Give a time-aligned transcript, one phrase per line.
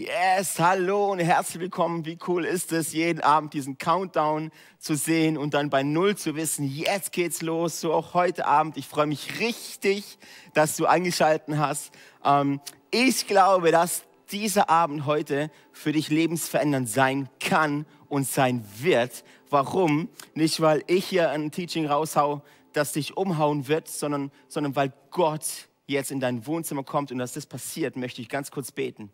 [0.00, 2.06] Yes, hallo und herzlich willkommen.
[2.06, 6.36] Wie cool ist es, jeden Abend diesen Countdown zu sehen und dann bei Null zu
[6.36, 7.82] wissen, jetzt geht's los.
[7.82, 8.78] So auch heute Abend.
[8.78, 10.16] Ich freue mich richtig,
[10.54, 11.92] dass du eingeschalten hast.
[12.24, 19.22] Ähm, ich glaube, dass dieser Abend heute für dich lebensverändernd sein kann und sein wird.
[19.50, 20.08] Warum?
[20.32, 22.40] Nicht, weil ich hier ein Teaching raushau,
[22.72, 27.34] das dich umhauen wird, sondern, sondern weil Gott jetzt in dein Wohnzimmer kommt und dass
[27.34, 29.12] das passiert, möchte ich ganz kurz beten.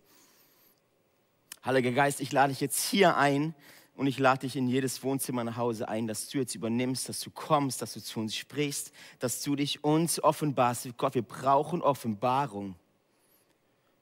[1.67, 3.53] Heiliger Geist, ich lade dich jetzt hier ein
[3.97, 7.19] und ich lade dich in jedes Wohnzimmer nach Hause ein, dass du jetzt übernimmst, dass
[7.19, 10.97] du kommst, dass du zu uns sprichst, dass du dich uns offenbarst.
[10.97, 12.77] Gott, wir brauchen Offenbarung.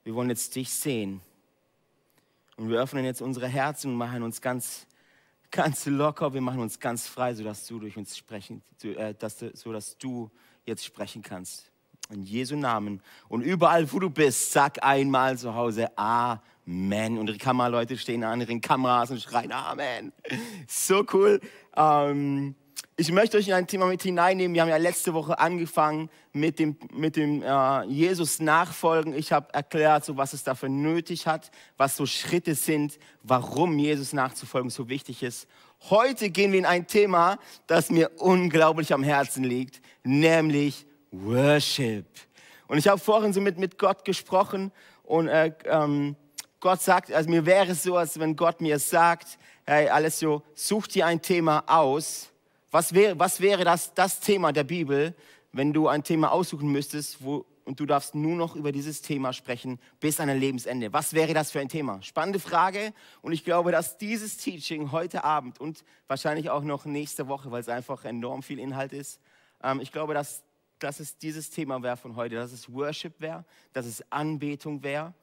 [0.03, 1.21] Wir wollen jetzt dich sehen.
[2.55, 4.85] Und wir öffnen jetzt unsere Herzen und machen uns ganz,
[5.49, 9.97] ganz locker, wir machen uns ganz frei, sodass du durch uns sprechen, äh, dass, sodass
[9.97, 10.29] du
[10.67, 11.71] jetzt sprechen kannst.
[12.09, 13.01] In Jesu Namen.
[13.29, 17.17] Und überall, wo du bist, sag einmal zu Hause Amen.
[17.17, 20.13] Und die Kameraleute stehen an ihren Kameras und schreien Amen.
[20.67, 21.41] So cool.
[21.75, 22.55] Ähm,
[22.97, 24.53] ich möchte euch in ein Thema mit hineinnehmen.
[24.53, 29.13] Wir haben ja letzte Woche angefangen mit dem, mit dem äh, Jesus nachfolgen.
[29.13, 34.13] Ich habe erklärt, so was es dafür nötig hat, was so Schritte sind, warum Jesus
[34.13, 35.47] nachzufolgen so wichtig ist.
[35.89, 40.85] Heute gehen wir in ein Thema, das mir unglaublich am Herzen liegt, nämlich
[41.23, 42.05] Worship.
[42.67, 44.71] Und ich habe vorhin so mit, mit Gott gesprochen
[45.03, 46.15] und äh, ähm,
[46.59, 50.41] Gott sagt, also mir wäre es so, als wenn Gott mir sagt, hey, alles so,
[50.55, 52.29] such dir ein Thema aus.
[52.71, 55.13] Was wäre, was wäre das, das Thema der Bibel,
[55.51, 59.31] wenn du ein Thema aussuchen müsstest, wo, und du darfst nur noch über dieses Thema
[59.31, 60.91] sprechen bis an dein Lebensende.
[60.91, 62.01] Was wäre das für ein Thema?
[62.01, 62.93] Spannende Frage.
[63.21, 67.61] Und ich glaube, dass dieses Teaching heute Abend und wahrscheinlich auch noch nächste Woche, weil
[67.61, 69.19] es einfach enorm viel Inhalt ist,
[69.63, 70.43] ähm, ich glaube, dass
[70.79, 75.13] dass es dieses Thema wäre von heute, dass es Worship wäre, dass es Anbetung wäre.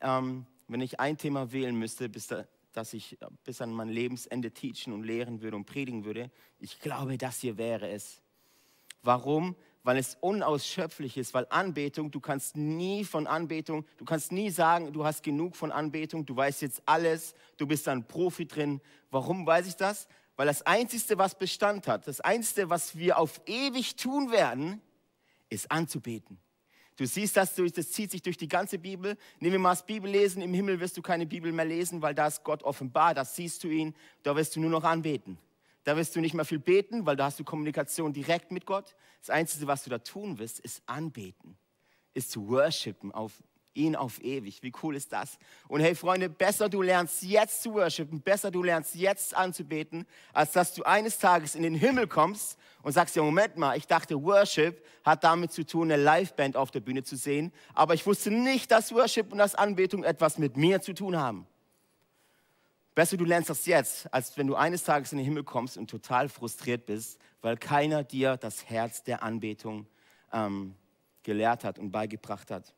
[0.00, 4.50] Ähm, wenn ich ein Thema wählen müsste, bis da, dass ich bis an mein Lebensende
[4.50, 8.20] teachen und lehren würde und predigen würde, ich glaube, das hier wäre es.
[9.02, 9.54] Warum?
[9.82, 14.92] Weil es unausschöpflich ist, weil Anbetung, du kannst nie von Anbetung, du kannst nie sagen,
[14.92, 18.80] du hast genug von Anbetung, du weißt jetzt alles, du bist ein Profi drin.
[19.10, 20.08] Warum weiß ich das?
[20.34, 24.82] Weil das Einzige, was Bestand hat, das Einzige, was wir auf ewig tun werden,
[25.48, 26.38] ist anzubeten.
[26.96, 29.18] Du siehst das, das zieht sich durch die ganze Bibel.
[29.38, 30.40] Nehmen wir mal das Bibellesen.
[30.40, 33.62] Im Himmel wirst du keine Bibel mehr lesen, weil da ist Gott offenbar, da siehst
[33.64, 35.38] du ihn, da wirst du nur noch anbeten.
[35.84, 38.96] Da wirst du nicht mehr viel beten, weil da hast du Kommunikation direkt mit Gott.
[39.20, 41.56] Das Einzige, was du da tun wirst, ist anbeten,
[42.14, 43.42] ist zu worshipen auf
[43.76, 44.62] ihn auf ewig.
[44.62, 45.38] Wie cool ist das?
[45.68, 50.52] Und hey Freunde, besser du lernst jetzt zu worshipen, besser du lernst jetzt anzubeten, als
[50.52, 54.22] dass du eines Tages in den Himmel kommst und sagst ja, Moment mal, ich dachte,
[54.22, 58.30] Worship hat damit zu tun, eine Liveband auf der Bühne zu sehen, aber ich wusste
[58.30, 61.46] nicht, dass Worship und das Anbetung etwas mit mir zu tun haben.
[62.96, 65.90] Besser du lernst das jetzt, als wenn du eines Tages in den Himmel kommst und
[65.90, 69.86] total frustriert bist, weil keiner dir das Herz der Anbetung
[70.32, 70.74] ähm,
[71.22, 72.72] gelehrt hat und beigebracht hat.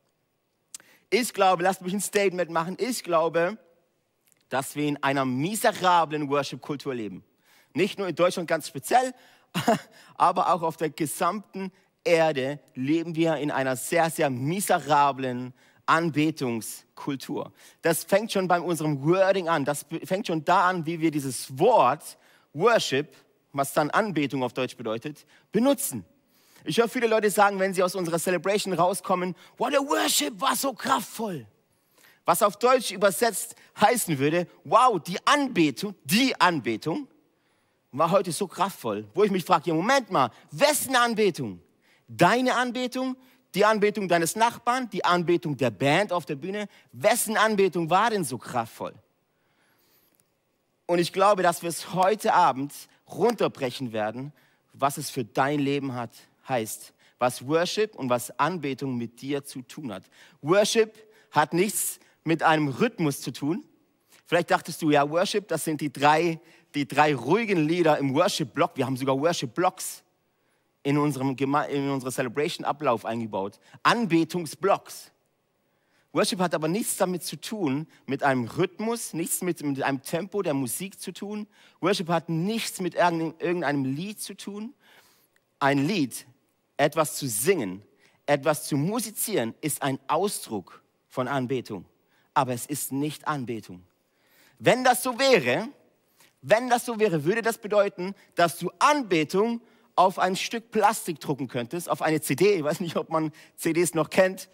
[1.10, 2.76] Ich glaube, lasst mich ein Statement machen.
[2.78, 3.56] Ich glaube,
[4.48, 7.24] dass wir in einer miserablen Worship-Kultur leben.
[7.74, 9.14] Nicht nur in Deutschland ganz speziell,
[10.16, 11.72] aber auch auf der gesamten
[12.04, 15.54] Erde leben wir in einer sehr, sehr miserablen
[15.86, 17.52] Anbetungskultur.
[17.82, 19.64] Das fängt schon bei unserem Wording an.
[19.64, 22.18] Das fängt schon da an, wie wir dieses Wort
[22.52, 23.14] Worship,
[23.52, 26.04] was dann Anbetung auf Deutsch bedeutet, benutzen.
[26.64, 30.56] Ich höre viele Leute sagen, wenn sie aus unserer Celebration rauskommen, what a worship war
[30.56, 31.46] so kraftvoll.
[32.24, 37.08] Was auf Deutsch übersetzt heißen würde, wow, die Anbetung, die Anbetung
[37.90, 39.06] war heute so kraftvoll.
[39.14, 41.60] Wo ich mich frage, ja, Moment mal, wessen Anbetung?
[42.06, 43.16] Deine Anbetung?
[43.54, 44.90] Die Anbetung deines Nachbarn?
[44.90, 46.68] Die Anbetung der Band auf der Bühne?
[46.92, 48.94] Wessen Anbetung war denn so kraftvoll?
[50.86, 52.74] Und ich glaube, dass wir es heute Abend
[53.10, 54.32] runterbrechen werden,
[54.74, 56.10] was es für dein Leben hat
[56.48, 60.04] heißt, was Worship und was Anbetung mit dir zu tun hat.
[60.42, 60.94] Worship
[61.30, 63.64] hat nichts mit einem Rhythmus zu tun.
[64.26, 66.40] Vielleicht dachtest du, ja, Worship, das sind die drei,
[66.74, 68.72] die drei ruhigen Lieder im Worship-Block.
[68.76, 70.02] Wir haben sogar Worship-Blocks
[70.82, 73.58] in unserem in unserer Celebration-Ablauf eingebaut.
[73.82, 75.10] Anbetungsblocks.
[76.12, 80.42] Worship hat aber nichts damit zu tun, mit einem Rhythmus, nichts mit, mit einem Tempo
[80.42, 81.46] der Musik zu tun.
[81.80, 84.74] Worship hat nichts mit irgendeinem Lied zu tun.
[85.58, 86.26] Ein Lied
[86.78, 87.82] etwas zu singen,
[88.24, 91.84] etwas zu musizieren, ist ein Ausdruck von Anbetung.
[92.32, 93.84] Aber es ist nicht Anbetung.
[94.58, 95.68] Wenn das so wäre,
[96.40, 99.60] wenn das so wäre, würde das bedeuten, dass du Anbetung
[99.96, 102.54] auf ein Stück Plastik drucken könntest, auf eine CD.
[102.54, 104.48] Ich weiß nicht, ob man CDs noch kennt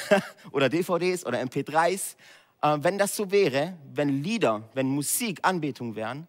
[0.52, 2.16] oder DVDs oder MP3s.
[2.62, 6.28] äh, wenn das so wäre, wenn Lieder, wenn Musik Anbetung wären,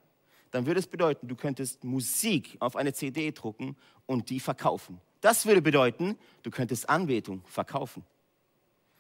[0.52, 3.76] dann würde es bedeuten, du könntest Musik auf eine CD drucken
[4.06, 5.02] und die verkaufen.
[5.22, 8.04] Das würde bedeuten, du könntest Anbetung verkaufen.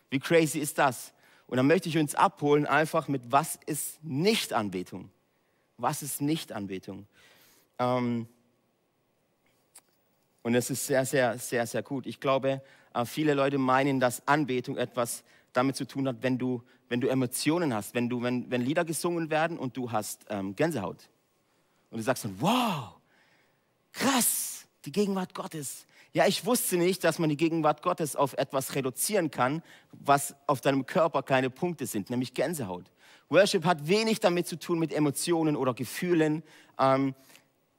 [0.09, 1.13] Wie crazy ist das?
[1.47, 5.09] Und dann möchte ich uns abholen, einfach mit, was ist nicht Anbetung?
[5.77, 7.07] Was ist nicht Anbetung?
[7.79, 8.27] Ähm
[10.43, 12.05] und es ist sehr, sehr, sehr, sehr gut.
[12.05, 12.61] Ich glaube,
[12.93, 15.23] äh, viele Leute meinen, dass Anbetung etwas
[15.53, 18.85] damit zu tun hat, wenn du, wenn du Emotionen hast, wenn, du, wenn, wenn Lieder
[18.85, 21.09] gesungen werden und du hast ähm, Gänsehaut.
[21.89, 22.95] Und du sagst dann, wow,
[23.91, 25.85] krass, die Gegenwart Gottes.
[26.13, 30.59] Ja, ich wusste nicht, dass man die Gegenwart Gottes auf etwas reduzieren kann, was auf
[30.59, 32.91] deinem Körper keine Punkte sind, nämlich Gänsehaut.
[33.29, 36.43] Worship hat wenig damit zu tun mit Emotionen oder Gefühlen.
[36.77, 37.15] Ähm,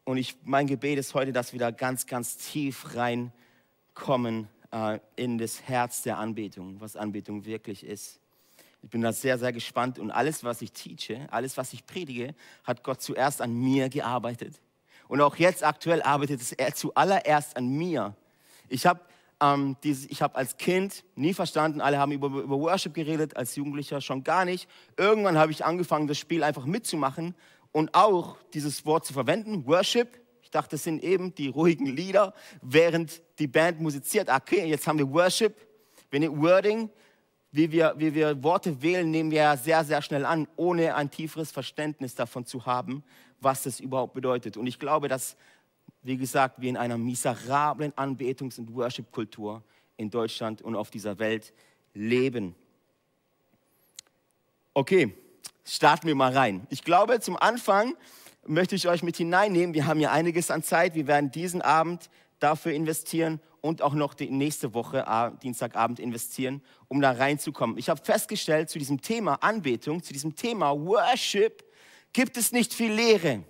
[0.04, 5.36] und ich, mein Gebet ist heute, dass wir da ganz, ganz tief reinkommen äh, in
[5.36, 8.18] das Herz der Anbetung, was Anbetung wirklich ist.
[8.82, 12.34] Ich bin da sehr, sehr gespannt und alles, was ich teache, alles, was ich predige,
[12.64, 14.58] hat Gott zuerst an mir gearbeitet.
[15.06, 18.16] Und auch jetzt aktuell arbeitet er zuallererst an mir.
[18.72, 19.00] Ich habe
[19.40, 19.76] ähm,
[20.20, 24.44] hab als Kind nie verstanden, alle haben über, über Worship geredet, als Jugendlicher schon gar
[24.44, 24.68] nicht.
[24.96, 27.34] Irgendwann habe ich angefangen, das Spiel einfach mitzumachen
[27.72, 30.20] und auch dieses Wort zu verwenden, Worship.
[30.42, 34.30] Ich dachte, das sind eben die ruhigen Lieder, während die Band musiziert.
[34.30, 35.54] Okay, jetzt haben wir Worship,
[36.10, 36.90] wir nehmen Wording.
[37.54, 41.50] Wie wir, wie wir Worte wählen, nehmen wir sehr, sehr schnell an, ohne ein tieferes
[41.50, 43.04] Verständnis davon zu haben,
[43.40, 44.56] was das überhaupt bedeutet.
[44.56, 45.36] Und ich glaube, dass
[46.02, 49.62] wie gesagt, wir in einer miserablen Anbetungs- und Worship-Kultur
[49.96, 51.52] in Deutschland und auf dieser Welt
[51.94, 52.54] leben.
[54.74, 55.14] Okay,
[55.64, 56.66] starten wir mal rein.
[56.70, 57.94] Ich glaube, zum Anfang
[58.46, 59.74] möchte ich euch mit hineinnehmen.
[59.74, 60.94] Wir haben ja einiges an Zeit.
[60.94, 62.10] Wir werden diesen Abend
[62.40, 65.04] dafür investieren und auch noch die nächste Woche,
[65.42, 67.78] Dienstagabend, investieren, um da reinzukommen.
[67.78, 71.62] Ich habe festgestellt, zu diesem Thema Anbetung, zu diesem Thema Worship,
[72.12, 73.44] gibt es nicht viel Lehre.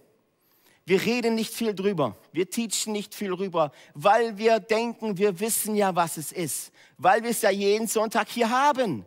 [0.84, 2.16] Wir reden nicht viel drüber.
[2.32, 6.72] Wir teachen nicht viel drüber, weil wir denken, wir wissen ja, was es ist.
[6.98, 9.04] Weil wir es ja jeden Sonntag hier haben.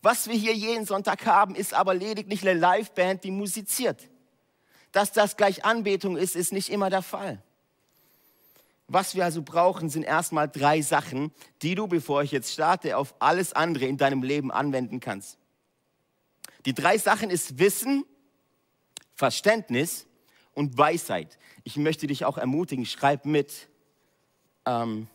[0.00, 4.08] Was wir hier jeden Sonntag haben, ist aber lediglich eine Liveband, die musiziert.
[4.90, 7.42] Dass das gleich Anbetung ist, ist nicht immer der Fall.
[8.88, 11.32] Was wir also brauchen, sind erstmal drei Sachen,
[11.62, 15.38] die du, bevor ich jetzt starte, auf alles andere in deinem Leben anwenden kannst.
[16.66, 18.04] Die drei Sachen ist Wissen,
[19.14, 20.06] Verständnis
[20.54, 21.38] und Weisheit.
[21.64, 23.68] Ich möchte dich auch ermutigen, schreib mit,
[24.66, 25.08] ähm,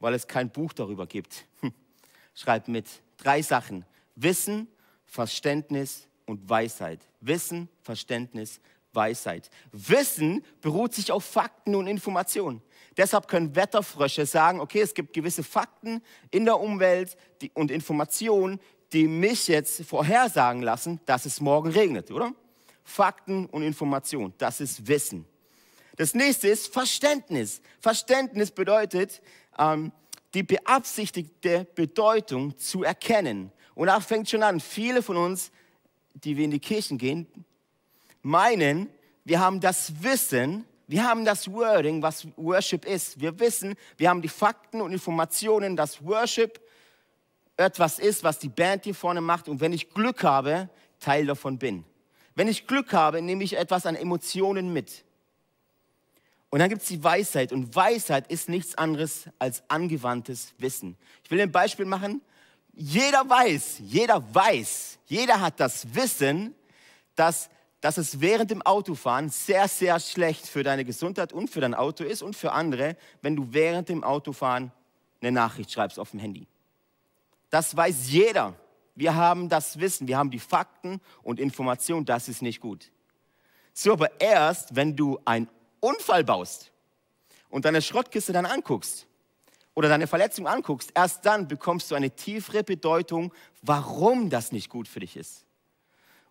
[0.00, 1.46] weil es kein Buch darüber gibt.
[2.34, 2.86] schreib mit.
[3.16, 3.84] Drei Sachen.
[4.14, 4.68] Wissen,
[5.06, 7.00] Verständnis und Weisheit.
[7.20, 8.60] Wissen, Verständnis,
[8.92, 9.50] Weisheit.
[9.72, 12.62] Wissen beruht sich auf Fakten und Informationen.
[12.96, 17.16] Deshalb können Wetterfrösche sagen, okay, es gibt gewisse Fakten in der Umwelt
[17.54, 18.58] und Informationen,
[18.92, 22.32] die mich jetzt vorhersagen lassen, dass es morgen regnet, oder?
[22.86, 24.32] Fakten und Informationen.
[24.38, 25.26] Das ist Wissen.
[25.96, 27.60] Das nächste ist Verständnis.
[27.80, 29.20] Verständnis bedeutet,
[29.58, 29.92] ähm,
[30.34, 33.50] die beabsichtigte Bedeutung zu erkennen.
[33.74, 34.60] Und da fängt schon an.
[34.60, 35.50] Viele von uns,
[36.14, 37.26] die wir in die Kirchen gehen,
[38.22, 38.88] meinen,
[39.24, 43.20] wir haben das Wissen, wir haben das Wording, was Worship ist.
[43.20, 46.60] Wir wissen, wir haben die Fakten und Informationen, dass Worship
[47.56, 49.48] etwas ist, was die Band hier vorne macht.
[49.48, 50.68] Und wenn ich Glück habe,
[51.00, 51.84] Teil davon bin.
[52.36, 55.04] Wenn ich Glück habe, nehme ich etwas an Emotionen mit.
[56.50, 57.50] Und dann gibt es die Weisheit.
[57.50, 60.96] Und Weisheit ist nichts anderes als angewandtes Wissen.
[61.24, 62.20] Ich will ein Beispiel machen.
[62.74, 66.54] Jeder weiß, jeder weiß, jeder hat das Wissen,
[67.14, 67.48] dass,
[67.80, 72.04] dass es während dem Autofahren sehr, sehr schlecht für deine Gesundheit und für dein Auto
[72.04, 74.72] ist und für andere, wenn du während dem Autofahren
[75.22, 76.46] eine Nachricht schreibst auf dem Handy.
[77.48, 78.54] Das weiß jeder.
[78.96, 82.90] Wir haben das Wissen, wir haben die Fakten und Informationen, das ist nicht gut.
[83.72, 85.48] So, aber erst, wenn du einen
[85.80, 86.72] Unfall baust
[87.50, 89.06] und deine Schrottkiste dann anguckst
[89.74, 94.88] oder deine Verletzung anguckst, erst dann bekommst du eine tiefere Bedeutung, warum das nicht gut
[94.88, 95.44] für dich ist.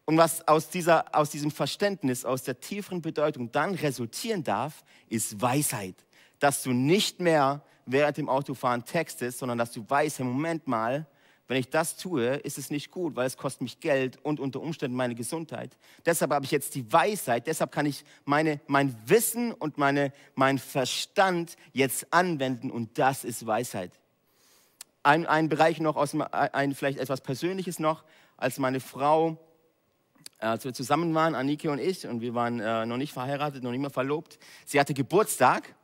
[0.06, 5.40] Und was aus, dieser, aus diesem Verständnis, aus der tieferen Bedeutung dann resultieren darf, ist
[5.40, 5.96] Weisheit.
[6.40, 11.08] Dass du nicht mehr während dem Autofahren textest, sondern dass du weißt, im Moment mal,
[11.48, 14.62] wenn ich das tue, ist es nicht gut, weil es kostet mich Geld und unter
[14.62, 15.78] Umständen meine Gesundheit.
[16.06, 20.58] Deshalb habe ich jetzt die Weisheit, deshalb kann ich meine, mein Wissen und meine, mein
[20.58, 23.92] Verstand jetzt anwenden und das ist Weisheit.
[25.04, 28.04] Ein, ein Bereich noch, aus, ein, vielleicht etwas Persönliches noch,
[28.38, 29.38] als meine Frau,
[30.40, 33.62] äh, als wir zusammen waren, Anike und ich, und wir waren äh, noch nicht verheiratet,
[33.62, 35.76] noch nicht mehr verlobt, sie hatte Geburtstag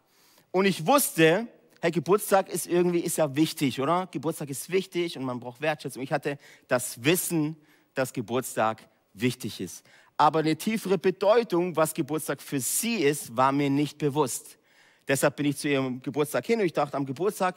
[0.50, 1.48] und ich wusste,
[1.82, 4.08] hey, Geburtstag ist irgendwie, ist ja wichtig, oder?
[4.12, 6.04] Geburtstag ist wichtig und man braucht Wertschätzung.
[6.04, 7.58] Ich hatte das Wissen,
[7.96, 9.84] dass Geburtstag wichtig ist.
[10.16, 14.60] Aber eine tiefere Bedeutung, was Geburtstag für sie ist, war mir nicht bewusst.
[15.08, 17.56] Deshalb bin ich zu ihrem Geburtstag hin und ich dachte, am Geburtstag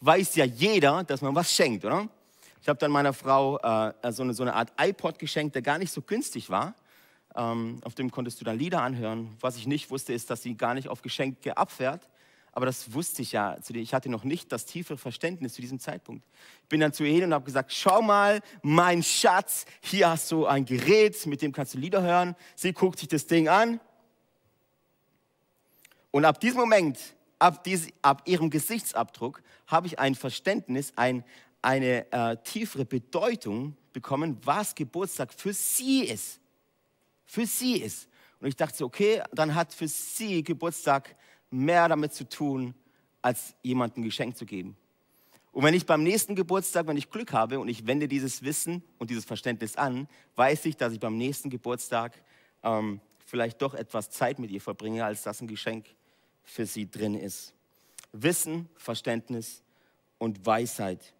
[0.00, 2.08] weiß ja jeder, dass man was schenkt, oder?
[2.60, 5.78] Ich habe dann meiner Frau äh, so, eine, so eine Art iPod geschenkt, der gar
[5.78, 6.74] nicht so günstig war.
[7.36, 9.36] Ähm, auf dem konntest du dann Lieder anhören.
[9.40, 12.08] Was ich nicht wusste, ist, dass sie gar nicht auf Geschenke abfährt.
[12.52, 13.56] Aber das wusste ich ja.
[13.68, 16.24] Ich hatte noch nicht das tiefe Verständnis zu diesem Zeitpunkt.
[16.62, 20.30] Ich bin dann zu ihr hin und habe gesagt, schau mal, mein Schatz, hier hast
[20.32, 22.34] du ein Gerät, mit dem kannst du Lieder hören.
[22.56, 23.80] Sie guckt sich das Ding an.
[26.10, 26.98] Und ab diesem Moment,
[27.38, 31.24] ab, dies, ab ihrem Gesichtsabdruck, habe ich ein Verständnis, ein,
[31.62, 36.40] eine äh, tiefere Bedeutung bekommen, was Geburtstag für sie ist.
[37.26, 38.08] Für sie ist.
[38.40, 41.14] Und ich dachte okay, dann hat für sie Geburtstag
[41.50, 42.74] mehr damit zu tun,
[43.22, 44.76] als jemandem ein Geschenk zu geben.
[45.52, 48.82] Und wenn ich beim nächsten Geburtstag, wenn ich Glück habe und ich wende dieses Wissen
[48.98, 52.22] und dieses Verständnis an, weiß ich, dass ich beim nächsten Geburtstag
[52.62, 55.86] ähm, vielleicht doch etwas Zeit mit ihr verbringe, als das ein Geschenk
[56.44, 57.52] für sie drin ist.
[58.12, 59.62] Wissen, Verständnis
[60.18, 61.14] und Weisheit.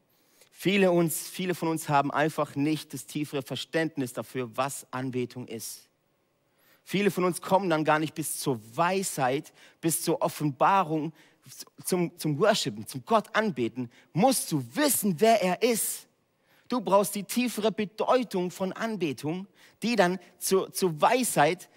[0.53, 5.90] Viele, uns, viele von uns haben einfach nicht das tiefere Verständnis dafür, was Anbetung ist.
[6.85, 11.13] Viele von uns kommen dann gar nicht bis zur Weisheit, bis zur Offenbarung,
[11.85, 13.91] zum, zum Worshipen, zum Gott anbeten.
[14.13, 16.07] Musst du wissen, wer er ist.
[16.69, 19.47] Du brauchst die tiefere Bedeutung von Anbetung,
[19.83, 21.69] die dann zur, zur Weisheit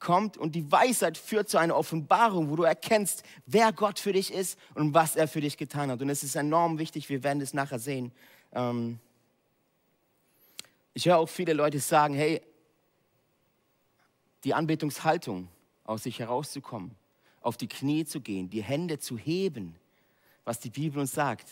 [0.00, 4.32] kommt und die Weisheit führt zu einer Offenbarung, wo du erkennst, wer Gott für dich
[4.32, 6.00] ist und was er für dich getan hat.
[6.00, 8.10] Und es ist enorm wichtig, wir werden es nachher sehen.
[8.52, 8.98] Ähm
[10.94, 12.42] ich höre auch viele Leute sagen, hey,
[14.44, 15.48] die Anbetungshaltung,
[15.84, 16.92] aus sich herauszukommen,
[17.40, 19.74] auf die Knie zu gehen, die Hände zu heben,
[20.44, 21.48] was die Bibel uns sagt.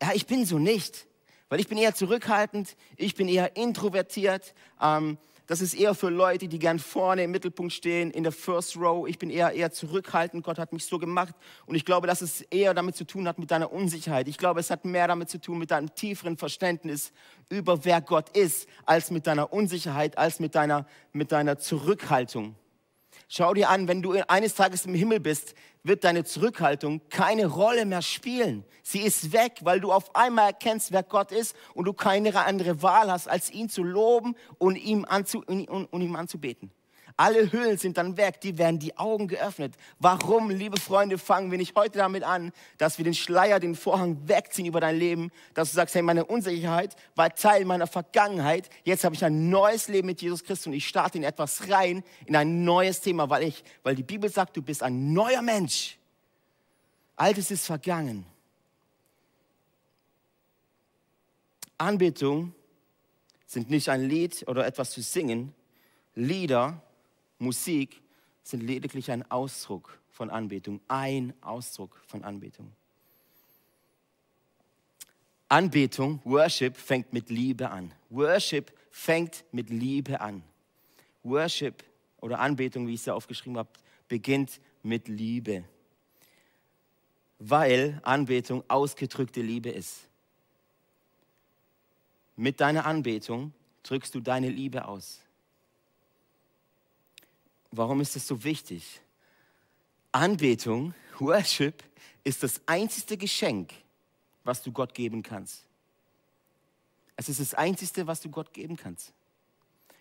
[0.00, 1.06] Ja, ich bin so nicht,
[1.48, 4.54] weil ich bin eher zurückhaltend, ich bin eher introvertiert.
[4.80, 5.18] Ähm,
[5.52, 9.06] das ist eher für Leute, die gern vorne im Mittelpunkt stehen, in der First Row.
[9.06, 10.42] Ich bin eher, eher zurückhaltend.
[10.44, 11.34] Gott hat mich so gemacht.
[11.66, 14.28] Und ich glaube, dass es eher damit zu tun hat mit deiner Unsicherheit.
[14.28, 17.12] Ich glaube, es hat mehr damit zu tun mit deinem tieferen Verständnis
[17.50, 22.56] über wer Gott ist, als mit deiner Unsicherheit, als mit deiner, mit deiner Zurückhaltung.
[23.34, 27.86] Schau dir an, wenn du eines Tages im Himmel bist, wird deine Zurückhaltung keine Rolle
[27.86, 28.62] mehr spielen.
[28.82, 32.82] Sie ist weg, weil du auf einmal erkennst, wer Gott ist und du keine andere
[32.82, 36.72] Wahl hast, als ihn zu loben und ihm, anzu, und, ihm anzubeten.
[37.16, 39.74] Alle Hüllen sind dann weg, die werden die Augen geöffnet.
[39.98, 44.28] Warum, liebe Freunde, fangen wir nicht heute damit an, dass wir den Schleier, den Vorhang
[44.28, 49.04] wegziehen über dein Leben, dass du sagst, hey, meine Unsicherheit war Teil meiner Vergangenheit, jetzt
[49.04, 52.36] habe ich ein neues Leben mit Jesus Christus und ich starte in etwas rein, in
[52.36, 55.98] ein neues Thema, weil, ich, weil die Bibel sagt, du bist ein neuer Mensch.
[57.16, 58.26] Altes ist vergangen.
[61.78, 62.54] Anbetung
[63.46, 65.54] sind nicht ein Lied oder etwas zu singen.
[66.14, 66.80] Lieder
[67.42, 68.00] Musik
[68.44, 72.70] sind lediglich ein Ausdruck von Anbetung, ein Ausdruck von Anbetung.
[75.48, 77.92] Anbetung, Worship fängt mit Liebe an.
[78.10, 80.42] Worship fängt mit Liebe an.
[81.24, 81.82] Worship
[82.20, 83.70] oder Anbetung, wie ich es ja aufgeschrieben habe,
[84.06, 85.64] beginnt mit Liebe.
[87.40, 90.08] Weil Anbetung ausgedrückte Liebe ist.
[92.36, 95.21] Mit deiner Anbetung drückst du deine Liebe aus.
[97.72, 99.00] Warum ist das so wichtig?
[100.12, 101.82] Anbetung, Worship,
[102.22, 103.72] ist das einzige Geschenk,
[104.44, 105.64] was du Gott geben kannst.
[107.16, 109.12] Es ist das einzige, was du Gott geben kannst.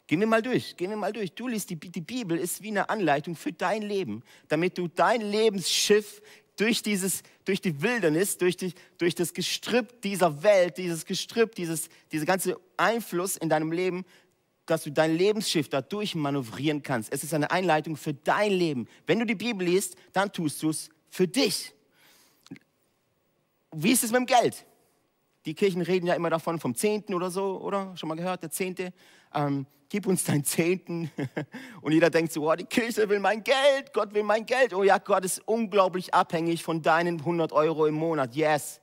[0.08, 1.32] Gehen wir mal durch, gehen wir mal durch.
[1.32, 5.22] Du liest, die, die Bibel ist wie eine Anleitung für dein Leben, damit du dein
[5.22, 6.22] Lebensschiff
[6.58, 11.88] durch, dieses, durch die Wildernis, durch, die, durch das Gestrüpp dieser Welt, dieses Gestrüpp, dieses,
[12.12, 14.04] dieser ganze Einfluss in deinem Leben
[14.72, 17.12] dass du dein Lebensschiff dadurch manövrieren kannst.
[17.12, 18.88] Es ist eine Einleitung für dein Leben.
[19.06, 21.74] Wenn du die Bibel liest, dann tust du es für dich.
[23.74, 24.66] Wie ist es mit dem Geld?
[25.46, 27.96] Die Kirchen reden ja immer davon, vom Zehnten oder so, oder?
[27.98, 28.94] Schon mal gehört, der Zehnte?
[29.34, 31.12] Ähm, gib uns deinen Zehnten.
[31.82, 34.74] Und jeder denkt so, oh, die Kirche will mein Geld, Gott will mein Geld.
[34.74, 38.36] Oh ja, Gott ist unglaublich abhängig von deinen 100 Euro im Monat.
[38.36, 38.81] Yes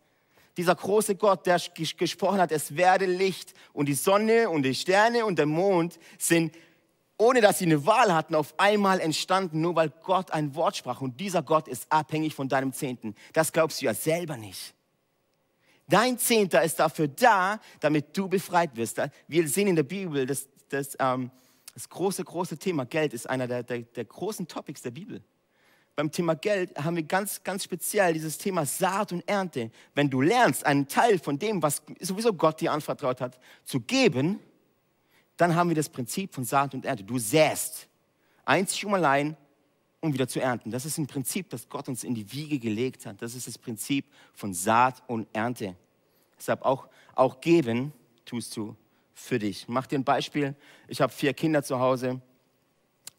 [0.59, 5.25] dieser große Gott, der gesprochen hat, es werde Licht und die Sonne und die Sterne
[5.25, 6.53] und der Mond sind,
[7.17, 11.01] ohne dass sie eine Wahl hatten, auf einmal entstanden, nur weil Gott ein Wort sprach.
[11.01, 13.15] Und dieser Gott ist abhängig von deinem Zehnten.
[13.33, 14.75] Das glaubst du ja selber nicht.
[15.87, 19.01] Dein Zehnter ist dafür da, damit du befreit wirst.
[19.29, 21.31] Wir sehen in der Bibel, dass das, ähm,
[21.73, 25.23] das große, große Thema Geld ist einer der, der, der großen Topics der Bibel
[25.99, 29.73] beim Thema Geld haben wir ganz, ganz speziell dieses Thema Saat und Ernte.
[29.97, 34.39] Wenn du lernst, einen Teil von dem, was sowieso Gott dir anvertraut hat, zu geben,
[35.37, 37.03] dann haben wir das Prinzip von Saat und Ernte.
[37.03, 37.89] Du säst,
[38.45, 39.37] einzig um allein,
[40.01, 40.71] um wieder zu ernten.
[40.71, 43.21] Das ist ein Prinzip, das Gott uns in die Wiege gelegt hat.
[43.21, 45.75] Das ist das Prinzip von Saat und Ernte.
[46.39, 46.87] Deshalb auch,
[47.17, 47.93] auch geben
[48.25, 48.77] tust du
[49.15, 49.67] für dich.
[49.67, 50.55] Mach dir ein Beispiel.
[50.87, 52.21] Ich habe vier Kinder zu Hause.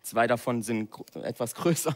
[0.01, 1.93] Zwei davon sind etwas größer.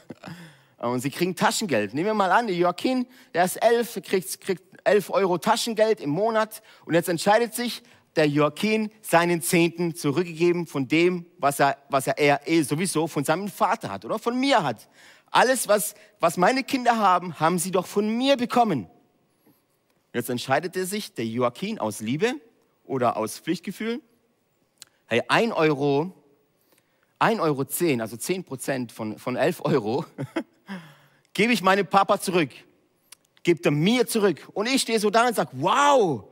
[0.77, 1.94] Und sie kriegen Taschengeld.
[1.94, 6.10] Nehmen wir mal an, der Joaquin, der ist elf, kriegt, kriegt elf Euro Taschengeld im
[6.10, 6.62] Monat.
[6.86, 7.84] Und jetzt entscheidet sich,
[8.15, 13.24] der Joaquin seinen Zehnten zurückgegeben von dem, was er, was er, er eh sowieso von
[13.24, 14.88] seinem Vater hat oder von mir hat.
[15.32, 18.88] Alles, was, was meine Kinder haben, haben sie doch von mir bekommen.
[20.13, 22.36] Jetzt entscheidete sich der Joaquin aus Liebe
[22.86, 24.00] oder aus Pflichtgefühl,
[25.08, 26.13] hey, ein Euro,
[27.18, 30.06] ein Euro zehn, also zehn Prozent von, von elf Euro,
[31.34, 32.50] gebe ich meinem Papa zurück.
[33.44, 34.48] Gibt er mir zurück.
[34.54, 36.25] Und ich stehe so da und sage, wow,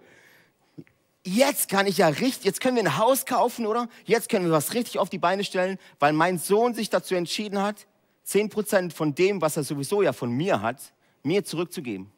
[1.23, 3.89] jetzt kann ich ja richtig, jetzt können wir ein Haus kaufen, oder?
[4.05, 7.61] Jetzt können wir was richtig auf die Beine stellen, weil mein Sohn sich dazu entschieden
[7.61, 7.87] hat,
[8.23, 10.93] zehn Prozent von dem, was er sowieso ja von mir hat,
[11.23, 12.11] mir zurückzugeben.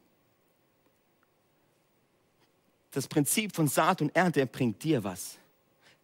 [2.92, 5.38] Das Prinzip von Saat und Ernte bringt dir was.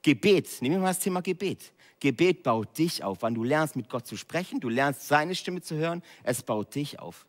[0.03, 1.73] Gebet, nehmen wir mal das Thema Gebet.
[1.99, 3.19] Gebet baut dich auf.
[3.21, 6.75] Wann du lernst, mit Gott zu sprechen, du lernst, seine Stimme zu hören, es baut
[6.75, 7.27] dich auf.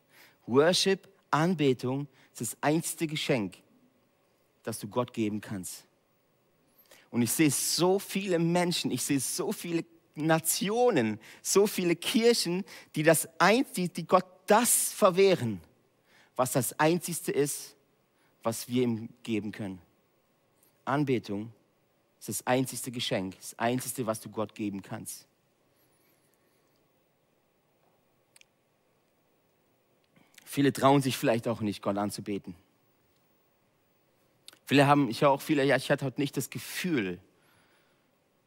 [0.47, 3.57] Worship, Anbetung ist das einzige Geschenk,
[4.63, 5.85] das du Gott geben kannst.
[7.09, 9.83] Und ich sehe so viele Menschen, ich sehe so viele
[10.15, 12.63] Nationen, so viele Kirchen,
[12.95, 13.27] die, das,
[13.75, 15.61] die, die Gott das verwehren,
[16.37, 17.75] was das Einzigste ist,
[18.43, 19.81] was wir ihm geben können.
[20.85, 21.51] Anbetung
[22.21, 25.25] ist das einzigste Geschenk, das einzigste, was du Gott geben kannst.
[30.45, 32.55] Viele trauen sich vielleicht auch nicht, Gott anzubeten.
[34.65, 37.19] Viele haben, ich höre auch viele, ja, ich hatte heute nicht das Gefühl,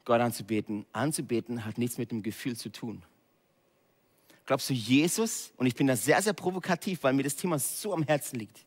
[0.05, 0.87] Gott anzubeten.
[0.93, 3.03] Anzubeten hat nichts mit dem Gefühl zu tun.
[4.47, 7.93] Glaubst du, Jesus, und ich bin da sehr, sehr provokativ, weil mir das Thema so
[7.93, 8.65] am Herzen liegt.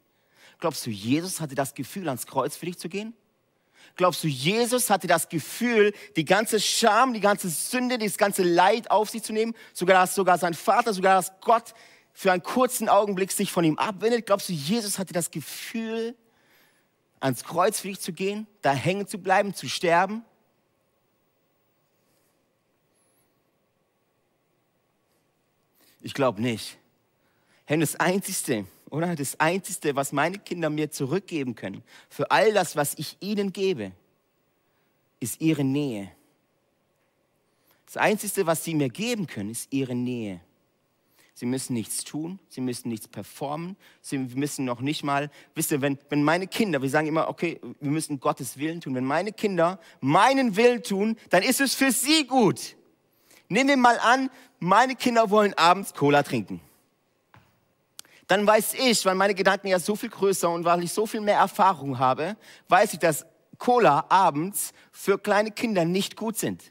[0.60, 3.14] Glaubst du, Jesus hatte das Gefühl, ans Kreuz für dich zu gehen?
[3.96, 8.92] Glaubst du, Jesus hatte das Gefühl, die ganze Scham, die ganze Sünde, das ganze Leid
[8.92, 9.56] auf sich zu nehmen?
[9.74, 11.74] Sogar, dass sogar sein Vater, sogar dass Gott
[12.14, 14.26] für einen kurzen Augenblick sich von ihm abwendet?
[14.26, 16.16] Glaubst du, Jesus hatte das Gefühl,
[17.20, 20.24] ans Kreuz für dich zu gehen, da hängen zu bleiben, zu sterben?
[26.02, 26.78] Ich glaube nicht.
[27.66, 29.16] Hey, das Einzige, oder?
[29.16, 33.92] Das Einzige, was meine Kinder mir zurückgeben können, für all das, was ich ihnen gebe,
[35.20, 36.12] ist ihre Nähe.
[37.86, 40.42] Das Einzige, was sie mir geben können, ist ihre Nähe.
[41.34, 45.82] Sie müssen nichts tun, sie müssen nichts performen, sie müssen noch nicht mal, wisst ihr,
[45.82, 49.32] wenn, wenn meine Kinder, wir sagen immer, okay, wir müssen Gottes Willen tun, wenn meine
[49.32, 52.76] Kinder meinen Willen tun, dann ist es für sie gut.
[53.50, 56.60] Nehmen wir mal an, meine Kinder wollen abends Cola trinken
[58.28, 61.22] dann weiß ich, weil meine Gedanken ja so viel größer und weil ich so viel
[61.22, 62.36] mehr Erfahrung habe,
[62.68, 63.26] weiß ich, dass
[63.58, 66.62] Cola abends für kleine Kinder nicht gut sind.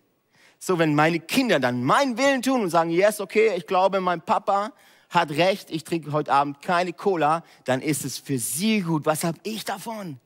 [0.59, 4.21] So, wenn meine Kinder dann meinen Willen tun und sagen, yes, okay, ich glaube, mein
[4.21, 4.73] Papa
[5.11, 9.07] hat recht, ich trinke heute Abend keine Cola, dann ist es für sie gut.
[9.07, 10.19] Was habe ich davon?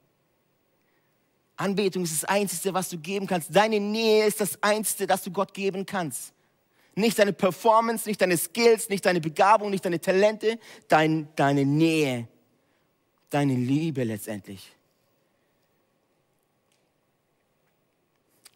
[1.56, 3.54] Anbetung ist das Einzige, was du geben kannst.
[3.54, 6.32] Deine Nähe ist das Einzige, das du Gott geben kannst.
[6.94, 12.29] Nicht deine Performance, nicht deine Skills, nicht deine Begabung, nicht deine Talente, dein, deine Nähe,
[13.31, 14.72] deine Liebe letztendlich.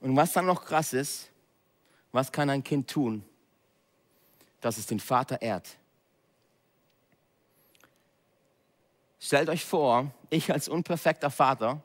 [0.00, 1.30] Und was dann noch krass ist,
[2.12, 3.24] was kann ein Kind tun,
[4.60, 5.78] dass es den Vater ehrt?
[9.18, 11.82] Stellt euch vor, ich als unperfekter Vater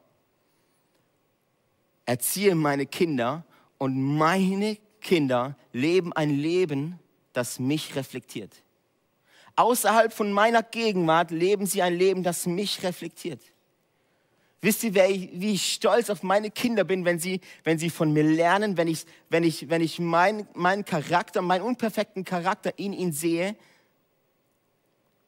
[2.05, 3.45] erziehe meine Kinder
[3.77, 6.99] und meine Kinder leben ein Leben,
[7.33, 8.51] das mich reflektiert.
[9.55, 13.41] Außerhalb von meiner Gegenwart leben sie ein Leben, das mich reflektiert.
[14.61, 18.23] Wisst ihr, wie ich stolz auf meine Kinder bin, wenn sie, wenn sie von mir
[18.23, 23.13] lernen, wenn ich, wenn ich, wenn ich meinen mein Charakter, meinen unperfekten Charakter in ihnen
[23.13, 23.55] sehe?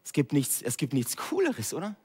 [0.04, 1.96] Es gibt nichts, es gibt nichts Cooleres, oder?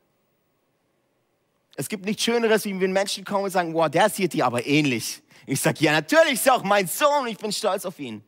[1.75, 4.67] Es gibt nichts Schöneres, wie wenn Menschen kommen und sagen, wow, der sieht dir aber
[4.67, 5.23] ähnlich.
[5.45, 8.25] Ich sage, ja, natürlich ist er auch mein Sohn, ich bin stolz auf ihn.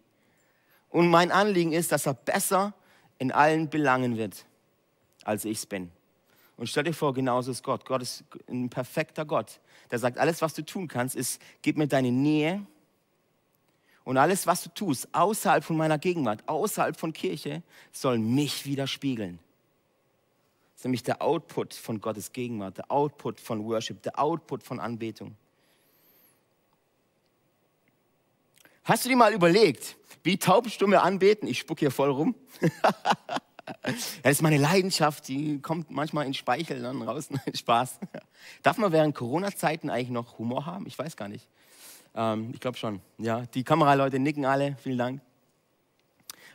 [0.90, 2.74] Und mein Anliegen ist, dass er besser
[3.18, 4.44] in allen Belangen wird,
[5.24, 5.90] als ich es bin.
[6.56, 7.84] Und stell dir vor, genauso ist Gott.
[7.84, 9.60] Gott ist ein perfekter Gott.
[9.90, 12.66] Der sagt, alles, was du tun kannst, ist, gib mir deine Nähe.
[14.04, 19.38] Und alles, was du tust, außerhalb von meiner Gegenwart, außerhalb von Kirche, soll mich widerspiegeln.
[20.72, 24.80] Das ist nämlich der Output von Gottes Gegenwart, der Output von Worship, der Output von
[24.80, 25.36] Anbetung.
[28.88, 31.46] Hast du dir mal überlegt, wie Taubstumme anbeten?
[31.46, 32.34] Ich spuck hier voll rum.
[34.22, 37.28] das ist meine Leidenschaft, die kommt manchmal in Speichel dann raus.
[37.54, 37.98] Spaß.
[38.62, 40.86] Darf man während Corona-Zeiten eigentlich noch Humor haben?
[40.86, 41.46] Ich weiß gar nicht.
[42.14, 43.02] Ähm, ich glaube schon.
[43.18, 44.74] Ja, die Kameraleute nicken alle.
[44.82, 45.20] Vielen Dank.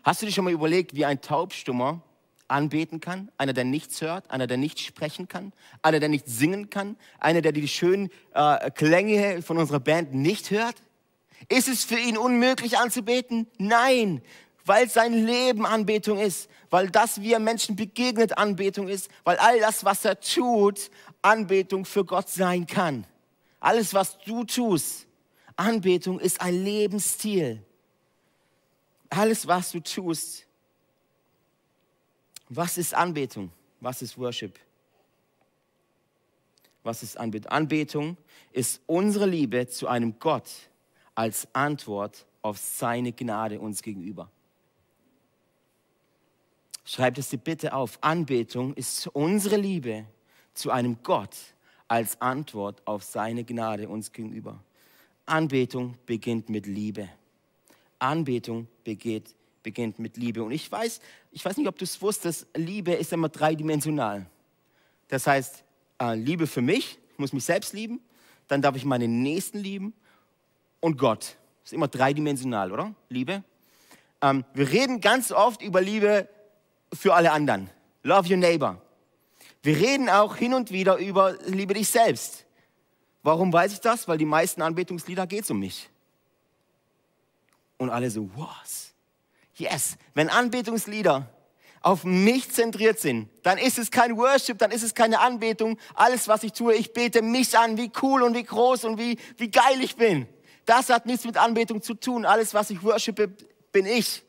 [0.02, 2.02] Hast du dir schon mal überlegt, wie ein Taubstummer
[2.48, 3.32] anbeten kann?
[3.38, 7.44] Einer, der nichts hört, einer, der nicht sprechen kann, einer, der nicht singen kann, einer,
[7.44, 10.82] der die schönen äh, Klänge von unserer Band nicht hört?
[11.50, 13.48] Ist es für ihn unmöglich anzubeten?
[13.58, 14.22] Nein,
[14.66, 19.60] weil sein Leben Anbetung ist, weil das, wie er Menschen begegnet, Anbetung ist, weil all
[19.60, 20.90] das, was er tut,
[21.22, 23.06] Anbetung für Gott sein kann.
[23.60, 25.08] Alles, was du tust,
[25.56, 27.62] Anbetung ist ein Lebensstil.
[29.10, 30.46] Alles, was du tust.
[32.50, 33.52] Was ist Anbetung?
[33.80, 34.60] Was ist Worship?
[36.84, 37.52] Was ist Anbetung?
[37.52, 38.18] Anbetung
[38.52, 40.50] ist unsere Liebe zu einem Gott
[41.16, 44.30] als Antwort auf seine Gnade uns gegenüber.
[46.86, 47.98] Schreib es dir bitte auf.
[48.02, 50.06] Anbetung ist unsere Liebe
[50.54, 51.36] zu einem Gott
[51.88, 54.62] als Antwort auf seine Gnade uns gegenüber.
[55.26, 57.08] Anbetung beginnt mit Liebe.
[58.00, 60.44] Anbetung beginnt, beginnt mit Liebe.
[60.44, 61.00] Und ich weiß,
[61.32, 64.26] ich weiß nicht, ob du es wusstest, Liebe ist immer dreidimensional.
[65.08, 65.64] Das heißt,
[66.02, 68.02] äh, Liebe für mich, ich muss mich selbst lieben,
[68.50, 69.94] dann darf ich meine Nächsten lieben
[70.84, 71.38] und Gott.
[71.62, 72.94] Das ist immer dreidimensional, oder?
[73.08, 73.44] Liebe.
[74.22, 76.28] Ähm, wir reden ganz oft über Liebe
[76.92, 77.70] für alle anderen.
[78.04, 78.82] Love your neighbor.
[79.62, 82.46] Wir reden auch hin und wieder über Liebe dich selbst.
[83.24, 84.10] Warum weiß ich das?
[84.10, 85.90] Weil die meisten Anbetungslieder geht es um mich.
[87.78, 88.94] Und alle so, was?
[89.56, 91.30] Yes, wenn Anbetungslieder
[91.82, 95.78] auf mich zentriert sind, dann ist es kein Worship, dann ist es keine Anbetung.
[95.94, 99.18] Alles, was ich tue, ich bete mich an, wie cool und wie groß und wie,
[99.38, 100.28] wie geil ich bin.
[100.66, 102.26] Das hat nichts mit Anbetung zu tun.
[102.26, 103.30] Alles, was ich worshipe,
[103.72, 104.24] bin ich.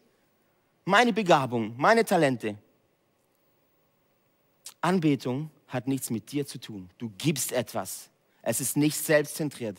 [0.85, 2.59] Meine Begabung, meine Talente.
[4.81, 6.91] Anbetung hat nichts mit dir zu tun.
[6.99, 8.11] Du gibst etwas.
[8.43, 9.79] Es ist nicht selbstzentriert.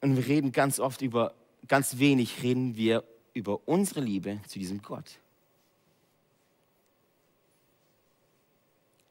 [0.00, 1.34] Und wir reden ganz oft über,
[1.66, 5.18] ganz wenig reden wir über unsere Liebe zu diesem Gott.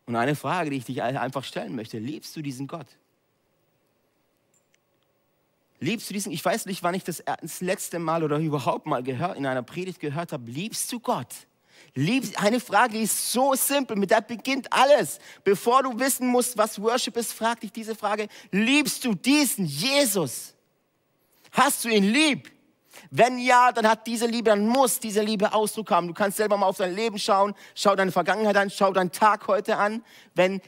[0.05, 2.87] Und eine Frage, die ich dich einfach stellen möchte, liebst du diesen Gott?
[5.83, 9.03] Liebst du diesen, ich weiß nicht, wann ich das, das letzte Mal oder überhaupt mal
[9.03, 11.27] gehört, in einer Predigt gehört habe, liebst du Gott?
[11.93, 15.19] Liebst, eine Frage, die ist so simpel, mit der beginnt alles.
[15.43, 20.53] Bevor du wissen musst, was Worship ist, frag dich diese Frage, liebst du diesen Jesus?
[21.51, 22.49] Hast du ihn lieb?
[23.11, 26.07] Wenn ja, dann hat diese Liebe, dann muss diese Liebe Ausdruck haben.
[26.07, 29.47] Du kannst selber mal auf dein Leben schauen, schau deine Vergangenheit an, schau deinen Tag
[29.47, 30.01] heute an.
[30.33, 30.61] Wenn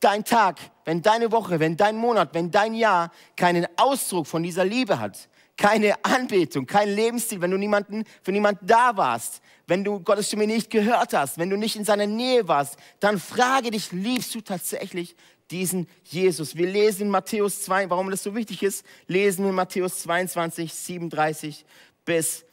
[0.00, 4.64] dein Tag, wenn deine Woche, wenn dein Monat, wenn dein Jahr keinen Ausdruck von dieser
[4.64, 10.00] Liebe hat, keine Anbetung, kein Lebensstil, wenn du niemanden, für niemanden da warst, wenn du
[10.00, 13.92] Gottes Stimme nicht gehört hast, wenn du nicht in seiner Nähe warst, dann frage dich,
[13.92, 15.16] liebst du tatsächlich
[15.50, 16.56] diesen Jesus?
[16.56, 21.64] Wir lesen in Matthäus 2, warum das so wichtig ist, lesen in Matthäus 22, 37
[22.04, 22.44] bis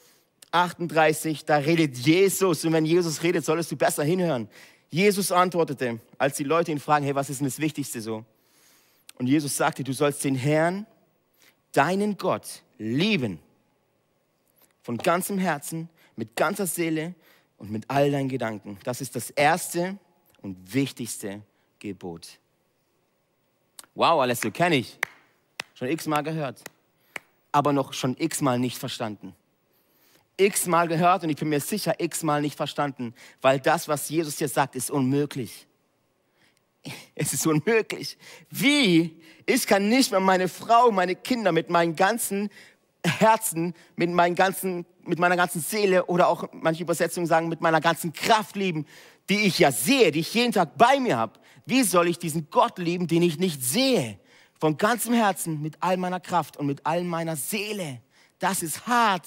[0.51, 4.49] 38, da redet Jesus und wenn Jesus redet, solltest du besser hinhören.
[4.95, 8.23] Jesus antwortete, als die Leute ihn fragen, hey, was ist denn das Wichtigste so?
[9.17, 10.87] Und Jesus sagte, du sollst den Herrn,
[11.73, 13.39] deinen Gott, lieben.
[14.83, 17.13] Von ganzem Herzen, mit ganzer Seele
[17.57, 18.77] und mit all deinen Gedanken.
[18.85, 19.97] Das ist das erste
[20.41, 21.41] und wichtigste
[21.79, 22.39] Gebot.
[23.95, 24.97] Wow, Alessio, kenne ich.
[25.73, 26.61] Schon x-mal gehört.
[27.51, 29.35] Aber noch schon x-mal nicht verstanden
[30.37, 34.47] x-mal gehört und ich bin mir sicher x-mal nicht verstanden, weil das, was Jesus dir
[34.47, 35.67] sagt, ist unmöglich.
[37.15, 38.17] Es ist unmöglich.
[38.49, 39.19] Wie?
[39.45, 42.49] Ich kann nicht mehr meine Frau, meine Kinder mit meinem ganzen
[43.05, 47.81] Herzen, mit, meinen ganzen, mit meiner ganzen Seele oder auch manche Übersetzungen sagen, mit meiner
[47.81, 48.85] ganzen Kraft lieben,
[49.29, 51.39] die ich ja sehe, die ich jeden Tag bei mir habe.
[51.65, 54.19] Wie soll ich diesen Gott lieben, den ich nicht sehe?
[54.59, 58.01] Von ganzem Herzen, mit all meiner Kraft und mit all meiner Seele.
[58.39, 59.25] Das ist hart.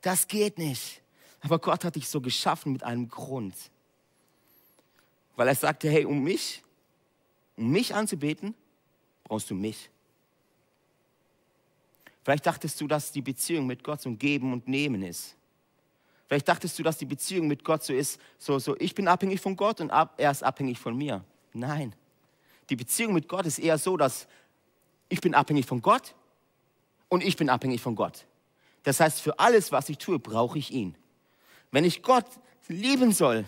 [0.00, 1.02] Das geht nicht.
[1.40, 3.54] Aber Gott hat dich so geschaffen mit einem Grund.
[5.36, 6.62] Weil er sagte, hey, um mich,
[7.56, 8.54] um mich anzubeten,
[9.24, 9.90] brauchst du mich.
[12.22, 15.36] Vielleicht dachtest du, dass die Beziehung mit Gott so ein Geben und Nehmen ist.
[16.26, 19.40] Vielleicht dachtest du, dass die Beziehung mit Gott so ist, so, so ich bin abhängig
[19.40, 21.24] von Gott und er ist abhängig von mir.
[21.52, 21.94] Nein.
[22.68, 24.28] Die Beziehung mit Gott ist eher so, dass
[25.08, 26.14] ich bin abhängig von Gott
[27.08, 28.26] und ich bin abhängig von Gott.
[28.82, 30.94] Das heißt, für alles, was ich tue, brauche ich ihn.
[31.70, 32.26] Wenn ich Gott
[32.68, 33.46] lieben soll,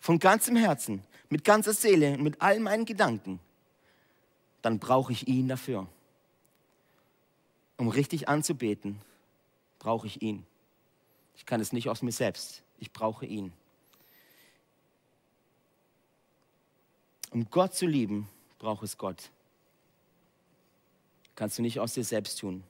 [0.00, 3.40] von ganzem Herzen, mit ganzer Seele, mit all meinen Gedanken,
[4.62, 5.86] dann brauche ich ihn dafür.
[7.76, 9.00] Um richtig anzubeten,
[9.78, 10.44] brauche ich ihn.
[11.36, 12.62] Ich kann es nicht aus mir selbst.
[12.78, 13.52] Ich brauche ihn.
[17.30, 18.28] Um Gott zu lieben,
[18.58, 19.30] braucht es Gott.
[21.34, 22.64] Kannst du nicht aus dir selbst tun.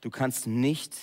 [0.00, 0.94] Du kannst nicht.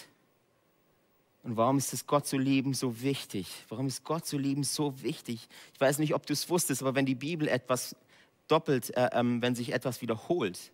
[1.43, 3.47] Und warum ist es Gott zu lieben so wichtig?
[3.69, 5.49] Warum ist Gott zu lieben so wichtig?
[5.73, 7.95] Ich weiß nicht, ob du es wusstest, aber wenn die Bibel etwas
[8.47, 10.71] doppelt, äh, äh, wenn sich etwas wiederholt,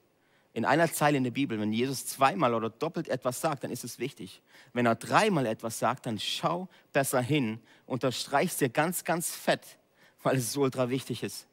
[0.53, 3.83] in einer Zeile in der Bibel, wenn Jesus zweimal oder doppelt etwas sagt, dann ist
[3.83, 4.41] es wichtig.
[4.73, 9.77] Wenn er dreimal etwas sagt, dann schau besser hin, unterstreich dir ganz, ganz fett,
[10.23, 11.45] weil es so ultra wichtig ist.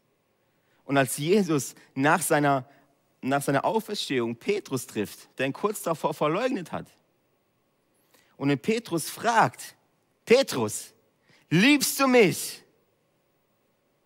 [0.84, 2.64] Und als Jesus nach seiner,
[3.22, 6.86] nach seiner Auferstehung Petrus trifft, der ihn kurz davor verleugnet hat,
[8.36, 9.74] und wenn Petrus fragt,
[10.24, 10.92] Petrus,
[11.48, 12.62] liebst du mich?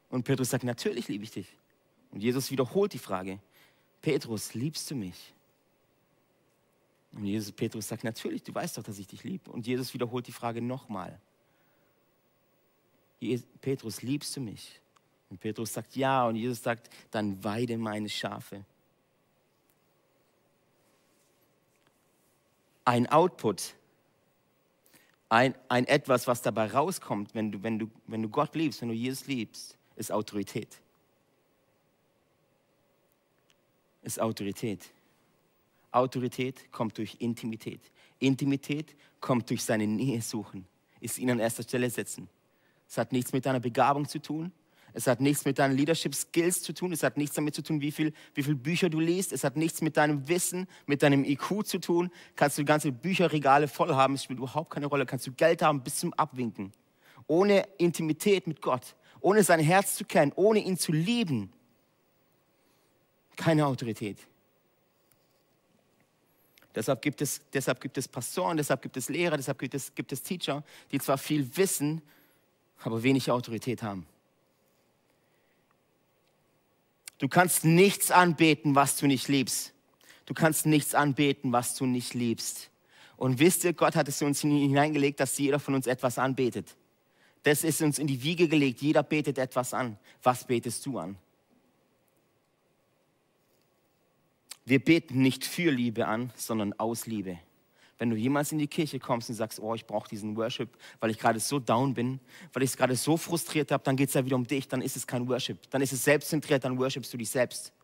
[0.09, 1.49] Und Petrus sagt, natürlich liebe ich dich.
[2.11, 3.41] Und Jesus wiederholt die Frage,
[4.01, 5.35] Petrus, liebst du mich?
[7.13, 9.51] Und Jesus, Petrus sagt, natürlich, du weißt doch, dass ich dich liebe.
[9.51, 11.21] Und Jesus wiederholt die Frage nochmal.
[13.61, 14.81] Petrus, liebst du mich?
[15.29, 16.27] Und Petrus sagt, ja.
[16.27, 18.65] Und Jesus sagt, dann weide meine Schafe.
[22.85, 23.75] Ein Output,
[25.29, 28.89] ein, ein etwas, was dabei rauskommt, wenn du, wenn, du, wenn du Gott liebst, wenn
[28.89, 30.81] du Jesus liebst, ist Autorität.
[34.03, 34.91] ist Autorität.
[35.93, 37.81] Autorität kommt durch Intimität.
[38.19, 40.67] Intimität kommt durch seine Nähe suchen,
[41.01, 42.29] ist ihn an erster Stelle setzen.
[42.89, 44.53] Es hat nichts mit deiner Begabung zu tun.
[44.93, 46.93] Es hat nichts mit deinen Leadership Skills zu tun.
[46.93, 49.33] Es hat nichts damit zu tun, wie viel, wie viel Bücher du liest.
[49.33, 52.11] Es hat nichts mit deinem Wissen, mit deinem IQ zu tun.
[52.37, 54.15] Kannst du ganze Bücherregale voll haben.
[54.15, 55.07] Es spielt überhaupt keine Rolle.
[55.07, 56.73] Kannst du Geld haben bis zum Abwinken.
[57.27, 61.53] Ohne Intimität mit Gott, ohne sein Herz zu kennen, ohne ihn zu lieben,
[63.37, 64.19] keine Autorität.
[66.75, 70.13] Deshalb gibt, es, deshalb gibt es Pastoren, deshalb gibt es Lehrer, deshalb gibt es, gibt
[70.13, 72.01] es Teacher, die zwar viel wissen,
[72.83, 74.07] aber wenig Autorität haben.
[77.21, 79.75] Du kannst nichts anbeten, was du nicht liebst.
[80.25, 82.71] Du kannst nichts anbeten, was du nicht liebst.
[83.19, 86.75] Und wisst ihr, Gott hat es uns hineingelegt, dass jeder von uns etwas anbetet.
[87.43, 88.81] Das ist uns in die Wiege gelegt.
[88.81, 89.99] Jeder betet etwas an.
[90.23, 91.17] Was betest du an?
[94.65, 97.39] Wir beten nicht für Liebe an, sondern aus Liebe.
[98.01, 101.11] Wenn du jemals in die Kirche kommst und sagst, oh, ich brauche diesen Worship, weil
[101.11, 102.19] ich gerade so down bin,
[102.55, 104.81] weil ich es gerade so frustriert habe, dann geht es ja wieder um dich, dann
[104.81, 105.59] ist es kein Worship.
[105.69, 107.75] Dann ist es selbstzentriert, dann worshipst du dich selbst.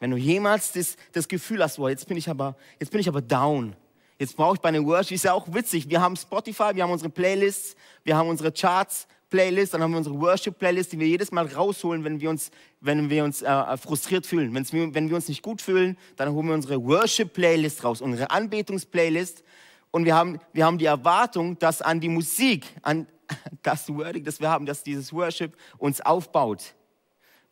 [0.00, 3.08] Wenn du jemals das, das Gefühl hast, oh, jetzt bin ich aber, jetzt bin ich
[3.08, 3.74] aber down,
[4.18, 6.92] jetzt brauche ich bei einem Worship, ist ja auch witzig, wir haben Spotify, wir haben
[6.92, 11.30] unsere Playlists, wir haben unsere Charts, Playlist, dann haben wir unsere Worship-Playlist, die wir jedes
[11.32, 14.54] Mal rausholen, wenn wir uns, wenn wir uns äh, frustriert fühlen.
[14.54, 19.44] Wenn's, wenn wir uns nicht gut fühlen, dann holen wir unsere Worship-Playlist raus, unsere Anbetungs-Playlist.
[19.90, 23.06] Und wir haben, wir haben die Erwartung, dass an die Musik, an
[23.62, 26.74] das Wording, das wir haben, dass dieses Worship uns aufbaut.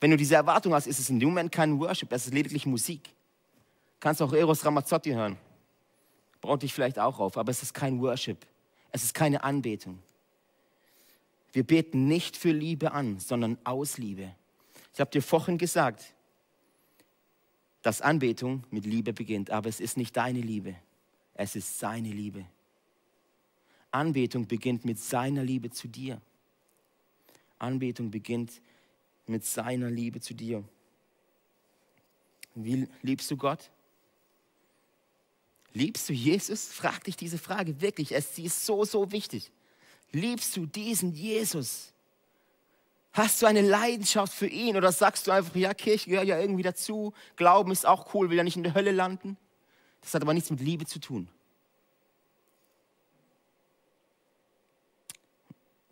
[0.00, 2.66] Wenn du diese Erwartung hast, ist es in dem Moment kein Worship, es ist lediglich
[2.66, 3.10] Musik.
[4.00, 5.36] Kannst auch Eros Ramazzotti hören.
[6.40, 8.46] Braucht dich vielleicht auch auf, aber es ist kein Worship.
[8.92, 9.98] Es ist keine Anbetung.
[11.52, 14.32] Wir beten nicht für Liebe an, sondern aus Liebe.
[14.92, 16.14] Ich habe dir vorhin gesagt,
[17.82, 20.74] dass Anbetung mit Liebe beginnt, aber es ist nicht deine Liebe,
[21.34, 22.44] es ist seine Liebe.
[23.90, 26.20] Anbetung beginnt mit seiner Liebe zu dir.
[27.58, 28.60] Anbetung beginnt
[29.26, 30.62] mit seiner Liebe zu dir.
[32.54, 33.70] Wie liebst du Gott?
[35.72, 36.66] Liebst du Jesus?
[36.66, 38.14] Frag dich diese Frage wirklich.
[38.34, 39.52] sie ist so, so wichtig.
[40.12, 41.92] Liebst du diesen Jesus?
[43.12, 46.62] Hast du eine Leidenschaft für ihn oder sagst du einfach, ja, Kirche gehört ja irgendwie
[46.62, 49.36] dazu, Glauben ist auch cool, will ja nicht in der Hölle landen?
[50.00, 51.28] Das hat aber nichts mit Liebe zu tun.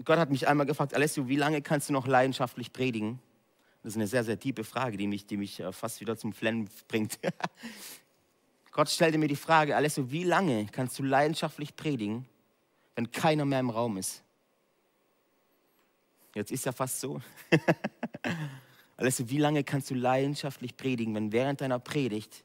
[0.04, 3.18] Gott hat mich einmal gefragt, Alessio, wie lange kannst du noch leidenschaftlich predigen?
[3.82, 6.32] Das ist eine sehr, sehr tiefe Frage, die mich, die mich äh, fast wieder zum
[6.32, 7.18] Flennen bringt.
[8.72, 12.26] Gott stellte mir die Frage, Alessio, wie lange kannst du leidenschaftlich predigen,
[12.94, 14.22] wenn keiner mehr im Raum ist.
[16.36, 17.20] Jetzt ist ja fast so.
[18.98, 22.44] Also wie lange kannst du leidenschaftlich predigen, wenn während deiner Predigt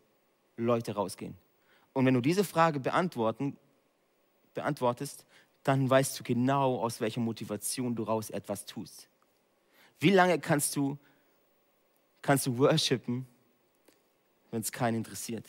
[0.58, 1.38] Leute rausgehen?
[1.94, 3.56] Und wenn du diese Frage beantworten,
[4.54, 5.26] beantwortest,
[5.64, 9.08] dann weißt du genau, aus welcher Motivation du raus etwas tust.
[10.02, 10.98] Wie lange kannst du,
[12.22, 13.26] kannst du worshipen,
[14.52, 15.46] wenn es keinen interessiert?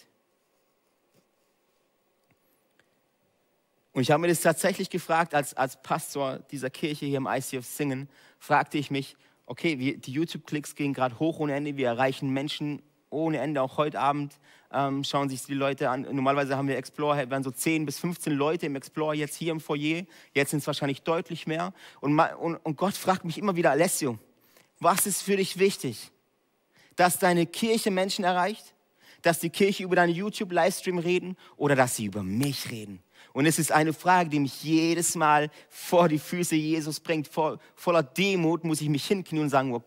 [3.93, 7.67] Und ich habe mir das tatsächlich gefragt, als, als Pastor dieser Kirche hier im ICF
[7.67, 12.31] Singen, fragte ich mich, okay, wir, die YouTube-Klicks gehen gerade hoch ohne Ende, wir erreichen
[12.31, 13.61] Menschen ohne Ende.
[13.61, 14.39] Auch heute Abend
[14.73, 16.03] ähm, schauen sich die Leute an.
[16.11, 19.61] Normalerweise haben wir Explore, waren so 10 bis 15 Leute im Explore jetzt hier im
[19.61, 20.05] Foyer.
[20.33, 21.75] Jetzt sind es wahrscheinlich deutlich mehr.
[22.01, 24.19] Und, und, und Gott fragt mich immer wieder, Alessio,
[24.81, 26.11] was ist für dich wichtig?
[26.97, 28.75] Dass deine Kirche Menschen erreicht?
[29.23, 33.01] Dass die Kirche über deinen YouTube-Livestream reden oder dass sie über mich reden?
[33.33, 37.29] Und es ist eine Frage, die mich jedes Mal vor die Füße Jesus bringt.
[37.29, 39.83] Vo voller Demut muss ich mich hinknien und sagen, oh,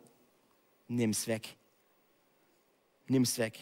[0.87, 1.55] nimm's weg.
[3.07, 3.59] Nimm's weg.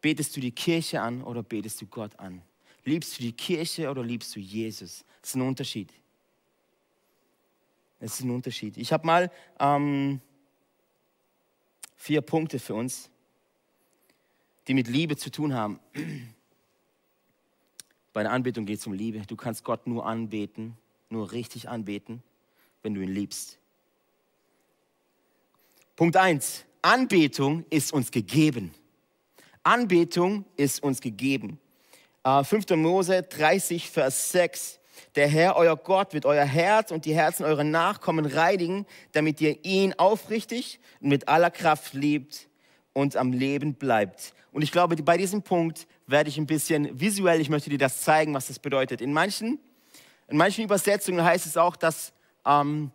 [0.00, 2.42] Betest du die Kirche an oder betest du Gott an?
[2.84, 5.04] Liebst du die Kirche oder liebst du Jesus?
[5.20, 5.92] Das ist ein Unterschied.
[8.00, 8.76] Das ist ein Unterschied.
[8.76, 10.20] Ich habe mal ähm,
[11.96, 13.08] vier Punkte für uns,
[14.68, 15.80] die mit Liebe zu tun haben.
[18.12, 19.20] Bei der Anbetung geht es um Liebe.
[19.26, 20.76] Du kannst Gott nur anbeten,
[21.08, 22.22] nur richtig anbeten,
[22.82, 23.58] wenn du ihn liebst.
[25.96, 26.64] Punkt 1.
[26.82, 28.74] Anbetung ist uns gegeben.
[29.62, 31.58] Anbetung ist uns gegeben.
[32.24, 32.70] 5.
[32.70, 34.78] Äh, Mose 30, Vers 6.
[35.16, 39.64] Der Herr, euer Gott, wird euer Herz und die Herzen eurer Nachkommen reinigen, damit ihr
[39.64, 42.48] ihn aufrichtig und mit aller Kraft liebt
[42.92, 44.34] und am Leben bleibt.
[44.52, 48.02] Und ich glaube, bei diesem Punkt werde ich ein bisschen visuell, ich möchte dir das
[48.02, 49.00] zeigen, was das bedeutet.
[49.00, 49.58] In manchen,
[50.28, 52.12] in manchen Übersetzungen heißt es auch, dass
[52.44, 52.90] ähm,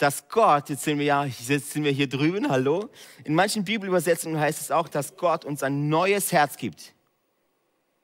[0.00, 2.88] dass Gott, jetzt sind wir ja, jetzt sind wir hier drüben, hallo.
[3.24, 6.94] In manchen Bibelübersetzungen heißt es auch, dass Gott uns ein neues Herz gibt.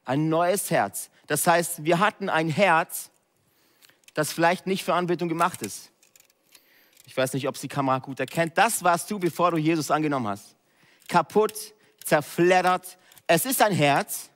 [0.05, 1.11] Ein neues Herz.
[1.27, 3.11] Das heißt, wir hatten ein Herz,
[4.15, 5.91] das vielleicht nicht für Anbetung gemacht ist.
[7.07, 8.59] Ich weiß nicht, ob es die Kamera gut erkennt.
[8.59, 10.56] Das warst du, bevor du Jesus angenommen hast.
[11.09, 12.99] Kaputt, zerfleddert.
[13.27, 14.31] Es ist ein Herz,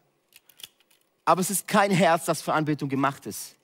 [1.24, 3.56] aber es ist kein Herz, das für Anbetung gemacht ist.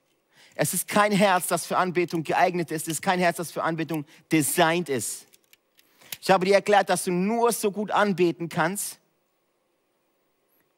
[0.55, 2.83] Es ist kein Herz, das für Anbetung geeignet ist.
[2.83, 5.27] Es ist kein Herz, das für Anbetung designt ist.
[6.21, 8.99] Ich habe dir erklärt, dass du nur so gut anbeten kannst,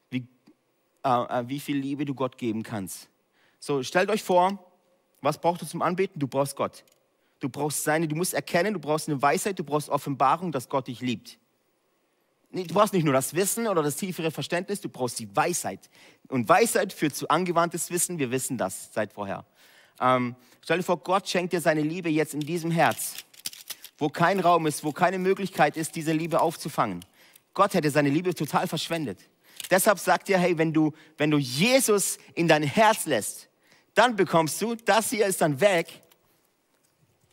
[0.09, 0.27] wie,
[1.03, 3.07] äh, äh, wie viel Liebe du Gott geben kannst.
[3.59, 4.59] So, stellt euch vor,
[5.21, 6.19] was brauchst du zum Anbeten?
[6.19, 6.83] Du brauchst Gott.
[7.39, 10.87] Du brauchst seine, du musst erkennen, du brauchst eine Weisheit, du brauchst Offenbarung, dass Gott
[10.87, 11.37] dich liebt.
[12.51, 15.89] Du brauchst nicht nur das Wissen oder das tiefere Verständnis, du brauchst die Weisheit.
[16.29, 19.45] Und Weisheit führt zu angewandtes Wissen, wir wissen das seit vorher.
[19.99, 23.15] Ähm, stell dir vor, Gott schenkt dir seine Liebe jetzt in diesem Herz,
[23.97, 27.05] wo kein Raum ist, wo keine Möglichkeit ist, diese Liebe aufzufangen.
[27.53, 29.19] Gott hätte seine Liebe total verschwendet.
[29.69, 33.49] Deshalb sagt er, hey, wenn du, wenn du Jesus in dein Herz lässt,
[33.93, 36.01] dann bekommst du, das hier ist dann weg.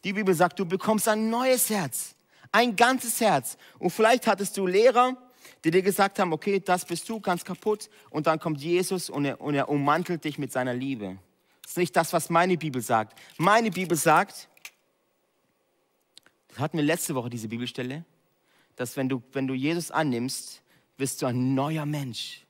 [0.04, 2.15] Die Bibel sagt, du bekommst ein neues Herz,
[2.56, 3.58] ein ganzes Herz.
[3.78, 5.14] Und vielleicht hattest du Lehrer,
[5.62, 7.90] die dir gesagt haben, okay, das bist du, ganz kaputt.
[8.08, 11.18] Und dann kommt Jesus und er, und er ummantelt dich mit seiner Liebe.
[11.62, 13.18] Das ist nicht das, was meine Bibel sagt.
[13.36, 14.48] Meine Bibel sagt,
[16.48, 18.04] das hatten wir letzte Woche diese Bibelstelle,
[18.76, 20.62] dass wenn du, wenn du Jesus annimmst,
[20.96, 22.46] wirst du ein neuer Mensch.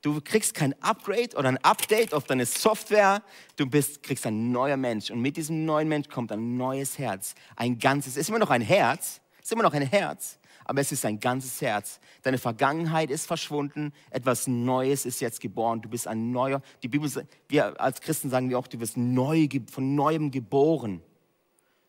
[0.00, 3.22] Du kriegst kein Upgrade oder ein Update auf deine Software.
[3.56, 5.10] Du bist, kriegst ein neuer Mensch.
[5.10, 7.34] Und mit diesem neuen Mensch kommt ein neues Herz.
[7.56, 8.12] Ein ganzes.
[8.12, 9.20] Es ist immer noch ein Herz.
[9.46, 12.00] Es ist immer noch ein Herz aber es ist ein ganzes Herz.
[12.22, 15.80] Deine Vergangenheit ist verschwunden, etwas Neues ist jetzt geboren.
[15.80, 16.60] Du bist ein neuer.
[16.82, 17.08] Die Bibel,
[17.48, 21.02] wir als Christen sagen wir auch, du wirst neu, von neuem geboren.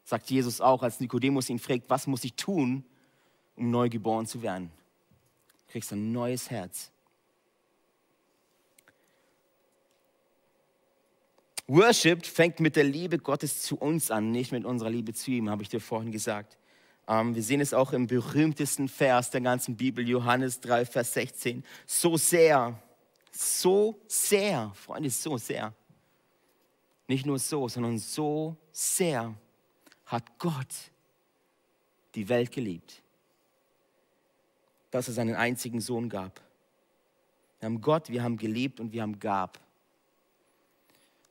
[0.03, 2.85] Sagt Jesus auch, als Nikodemus ihn fragt, was muss ich tun,
[3.55, 4.71] um neu geboren zu werden?
[5.65, 6.91] Du kriegst ein neues Herz.
[11.65, 15.49] Worship fängt mit der Liebe Gottes zu uns an, nicht mit unserer Liebe zu ihm,
[15.49, 16.57] habe ich dir vorhin gesagt.
[17.07, 21.63] Ähm, wir sehen es auch im berühmtesten Vers der ganzen Bibel, Johannes 3, Vers 16.
[21.85, 22.81] So sehr,
[23.31, 25.73] so sehr, Freunde, so sehr.
[27.07, 29.33] Nicht nur so, sondern so sehr
[30.05, 30.73] hat Gott
[32.15, 33.01] die Welt geliebt,
[34.91, 36.41] dass er seinen einzigen Sohn gab.
[37.60, 39.60] Wir haben Gott, wir haben geliebt und wir haben gab.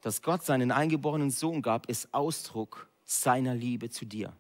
[0.01, 4.33] Dass Gott seinen eingeborenen Sohn gab, ist Ausdruck seiner Liebe zu dir.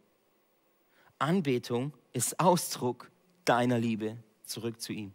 [1.18, 3.10] Anbetung ist Ausdruck
[3.44, 5.12] deiner Liebe zurück zu ihm.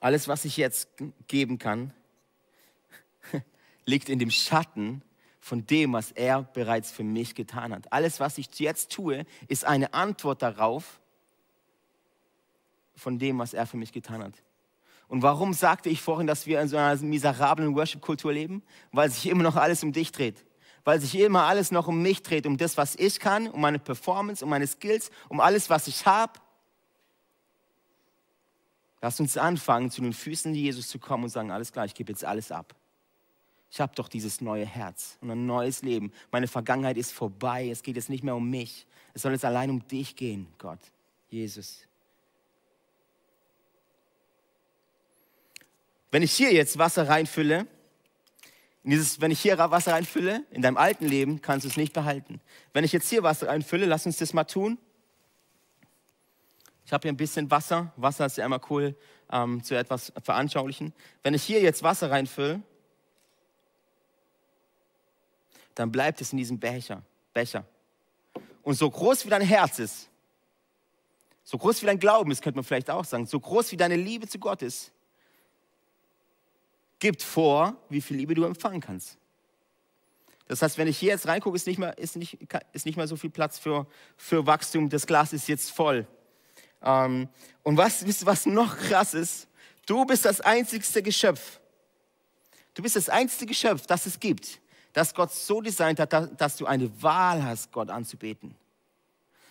[0.00, 0.88] Alles, was ich jetzt
[1.28, 1.92] geben kann,
[3.84, 5.02] liegt in dem Schatten
[5.40, 7.92] von dem, was er bereits für mich getan hat.
[7.92, 11.00] Alles, was ich jetzt tue, ist eine Antwort darauf,
[12.94, 14.34] von dem, was er für mich getan hat.
[15.08, 18.62] Und warum sagte ich vorhin, dass wir in so einer miserablen Worship-Kultur leben?
[18.92, 20.44] Weil sich immer noch alles um dich dreht
[20.84, 23.78] weil sich immer alles noch um mich dreht, um das, was ich kann, um meine
[23.78, 26.32] Performance, um meine Skills, um alles, was ich habe.
[29.00, 32.12] Lass uns anfangen, zu den Füßen Jesus zu kommen und sagen, alles klar, ich gebe
[32.12, 32.74] jetzt alles ab.
[33.70, 36.12] Ich habe doch dieses neue Herz und ein neues Leben.
[36.30, 37.70] Meine Vergangenheit ist vorbei.
[37.70, 38.86] Es geht jetzt nicht mehr um mich.
[39.14, 40.78] Es soll jetzt allein um dich gehen, Gott,
[41.30, 41.80] Jesus.
[46.10, 47.66] Wenn ich hier jetzt Wasser reinfülle,
[48.90, 52.40] dieses, wenn ich hier Wasser reinfülle, in deinem alten Leben kannst du es nicht behalten.
[52.72, 54.78] Wenn ich jetzt hier Wasser reinfülle, lass uns das mal tun.
[56.84, 57.92] Ich habe hier ein bisschen Wasser.
[57.96, 58.96] Wasser ist ja immer cool
[59.30, 60.92] ähm, zu etwas veranschaulichen.
[61.22, 62.60] Wenn ich hier jetzt Wasser reinfülle,
[65.74, 67.02] dann bleibt es in diesem Becher.
[67.32, 67.64] Becher.
[68.62, 70.08] Und so groß wie dein Herz ist,
[71.44, 73.96] so groß wie dein Glauben ist, könnte man vielleicht auch sagen, so groß wie deine
[73.96, 74.92] Liebe zu Gott ist,
[77.02, 79.18] gibt vor, wie viel Liebe du empfangen kannst.
[80.46, 82.38] Das heißt, wenn ich hier jetzt reingucke, ist nicht mehr, ist nicht,
[82.72, 84.88] ist nicht mehr so viel Platz für, für Wachstum.
[84.88, 86.06] Das Glas ist jetzt voll.
[86.80, 87.28] Ähm,
[87.64, 89.48] und was, wisst ihr, was noch krass ist?
[89.84, 91.58] Du bist das einzigste Geschöpf.
[92.72, 94.60] Du bist das einzige Geschöpf, das es gibt,
[94.92, 98.54] das Gott so designt hat, dass du eine Wahl hast, Gott anzubeten.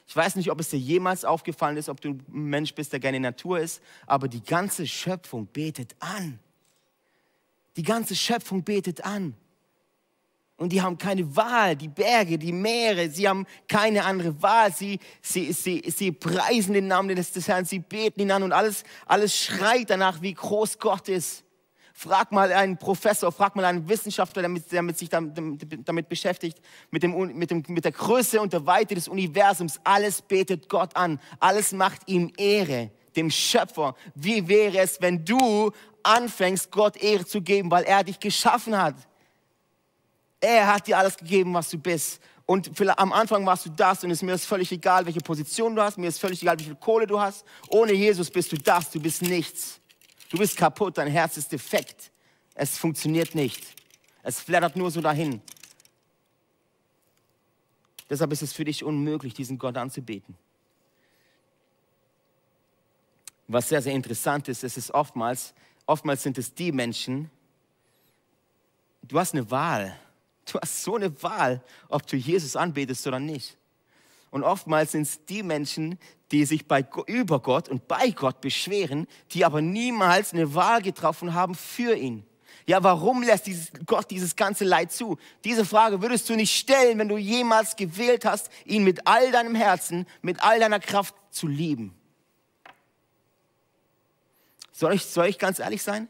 [0.07, 3.01] Ich weiß nicht, ob es dir jemals aufgefallen ist, ob du ein Mensch bist, der
[3.01, 6.39] gerne Natur ist, aber die ganze Schöpfung betet an.
[7.78, 9.36] Die ganze Schöpfung betet an.
[10.61, 14.72] Und die haben keine Wahl, die Berge, die Meere, sie haben keine andere Wahl.
[14.72, 18.84] Sie, sie, sie, sie preisen den Namen des, Herrn, sie beten ihn an und alles,
[19.07, 21.43] alles schreit danach, wie groß Gott ist.
[21.95, 26.59] Frag mal einen Professor, frag mal einen Wissenschaftler, der, der mit sich damit, damit beschäftigt,
[26.91, 29.80] mit, dem, mit, dem, mit der Größe und der Weite des Universums.
[29.84, 33.95] Alles betet Gott an, alles macht ihm Ehre, dem Schöpfer.
[34.13, 35.72] Wie wäre es, wenn du
[36.03, 38.95] anfängst, Gott Ehre zu geben, weil er dich geschaffen hat.
[40.39, 42.21] Er hat dir alles gegeben, was du bist.
[42.45, 45.81] Und am Anfang warst du das und es mir ist völlig egal, welche Position du
[45.81, 47.45] hast, mir ist völlig egal, wie viel Kohle du hast.
[47.69, 49.79] Ohne Jesus bist du das, du bist nichts.
[50.29, 52.11] Du bist kaputt, dein Herz ist defekt.
[52.55, 53.63] Es funktioniert nicht.
[54.23, 55.41] Es flattert nur so dahin.
[58.09, 60.35] Deshalb ist es für dich unmöglich, diesen Gott anzubeten.
[63.47, 65.53] Was sehr, sehr interessant ist, es ist oftmals,
[65.91, 67.29] oftmals sind es die Menschen,
[69.03, 69.95] du hast eine Wahl.
[70.51, 73.57] Du hast so eine Wahl, ob du Jesus anbetest oder nicht.
[74.31, 75.99] Und oftmals sind es die Menschen,
[76.31, 81.33] die sich bei, über Gott und bei Gott beschweren, die aber niemals eine Wahl getroffen
[81.33, 82.25] haben für ihn.
[82.65, 85.17] Ja, warum lässt dieses, Gott dieses ganze Leid zu?
[85.43, 89.55] Diese Frage würdest du nicht stellen, wenn du jemals gewählt hast, ihn mit all deinem
[89.55, 91.93] Herzen, mit all deiner Kraft zu lieben.
[94.72, 96.07] Soll ich, soll ich ganz ehrlich sein?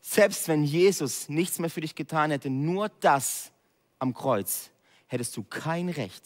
[0.00, 3.52] Selbst wenn Jesus nichts mehr für dich getan hätte, nur das
[3.98, 4.70] am Kreuz,
[5.08, 6.24] hättest du kein Recht.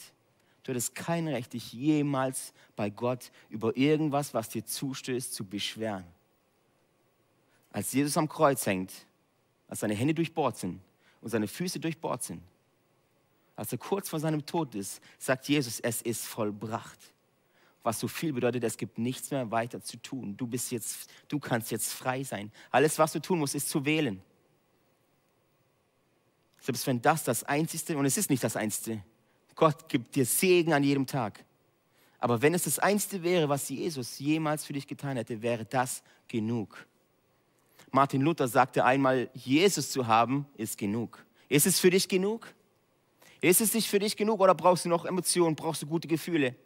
[0.63, 6.05] Du hättest kein Recht, dich jemals bei Gott über irgendwas, was dir zustößt, zu beschweren.
[7.73, 8.93] Als Jesus am Kreuz hängt,
[9.69, 10.81] als seine Hände durchbohrt sind
[11.21, 12.43] und seine Füße durchbohrt sind,
[13.57, 17.14] als er kurz vor seinem Tod ist, sagt Jesus, es ist vollbracht
[17.85, 20.37] was so viel bedeutet, es gibt nichts mehr weiter zu tun.
[20.37, 22.51] Du bist jetzt, du kannst jetzt frei sein.
[22.71, 24.21] Alles, was du tun musst, ist zu wählen.
[26.61, 29.05] Selbst wenn das das Einzige, und es ist nicht das Einzige,
[29.55, 31.45] Gott gibt dir Segen an jedem Tag.
[32.19, 36.03] Aber wenn es das Einzige wäre, was Jesus jemals für dich getan hätte, wäre das
[36.27, 36.87] genug.
[37.91, 41.23] Martin Luther sagte einmal, Jesus zu haben, ist genug.
[41.51, 42.55] Ist es für dich genug?
[43.43, 46.57] Ist es nicht für dich genug oder brauchst du noch Emotionen, brauchst du gute Gefühle?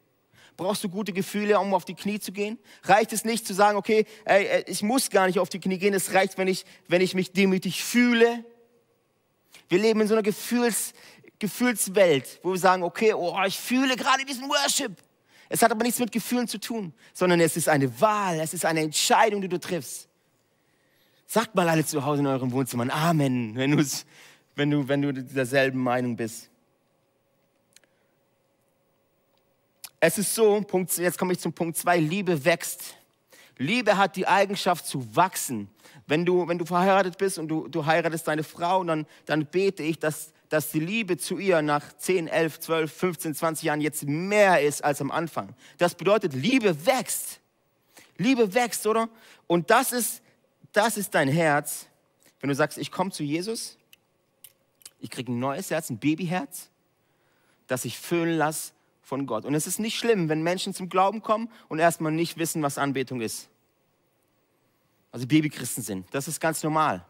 [0.56, 2.58] Brauchst du gute Gefühle, um auf die Knie zu gehen?
[2.84, 5.94] Reicht es nicht zu sagen, okay, ey, ich muss gar nicht auf die Knie gehen,
[5.94, 8.44] es reicht, wenn ich, wenn ich mich demütig fühle?
[9.68, 10.94] Wir leben in so einer Gefühls,
[11.38, 14.92] Gefühlswelt, wo wir sagen, okay, oh, ich fühle gerade diesen Worship.
[15.48, 18.64] Es hat aber nichts mit Gefühlen zu tun, sondern es ist eine Wahl, es ist
[18.64, 20.08] eine Entscheidung, die du triffst.
[21.26, 23.76] Sagt mal alle zu Hause in eurem Wohnzimmer Amen, wenn,
[24.56, 26.50] wenn, du, wenn du derselben Meinung bist.
[30.00, 32.94] Es ist so, Punkt, jetzt komme ich zum Punkt 2, Liebe wächst.
[33.56, 35.68] Liebe hat die Eigenschaft zu wachsen.
[36.06, 39.82] Wenn du, wenn du verheiratet bist und du, du heiratest deine Frau, dann, dann bete
[39.82, 44.04] ich, dass, dass die Liebe zu ihr nach 10, 11, 12, 15, 20 Jahren jetzt
[44.04, 45.54] mehr ist als am Anfang.
[45.78, 47.40] Das bedeutet, Liebe wächst.
[48.16, 49.08] Liebe wächst, oder?
[49.48, 50.22] Und das ist,
[50.72, 51.86] das ist dein Herz.
[52.38, 53.76] Wenn du sagst, ich komme zu Jesus,
[55.00, 56.70] ich kriege ein neues Herz, ein Babyherz,
[57.66, 58.72] das ich füllen lasse
[59.08, 59.46] von Gott.
[59.46, 62.76] Und es ist nicht schlimm, wenn Menschen zum Glauben kommen und erstmal nicht wissen, was
[62.76, 63.48] Anbetung ist.
[65.10, 66.06] Also Babychristen sind.
[66.12, 67.04] Das ist ganz normal.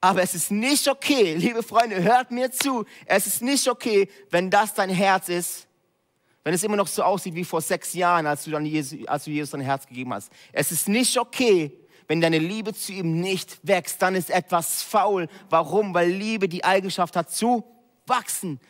[0.00, 2.86] Aber es ist nicht okay, liebe Freunde, hört mir zu.
[3.04, 5.66] Es ist nicht okay, wenn das dein Herz ist,
[6.44, 9.24] wenn es immer noch so aussieht wie vor sechs Jahren, als du, dann Jesus, als
[9.24, 10.32] du Jesus dein Herz gegeben hast.
[10.52, 11.72] Es ist nicht okay,
[12.08, 15.28] wenn deine Liebe zu ihm nicht wächst, dann ist etwas faul.
[15.50, 15.92] Warum?
[15.94, 17.64] Weil Liebe die Eigenschaft hat zu
[18.06, 18.60] wachsen.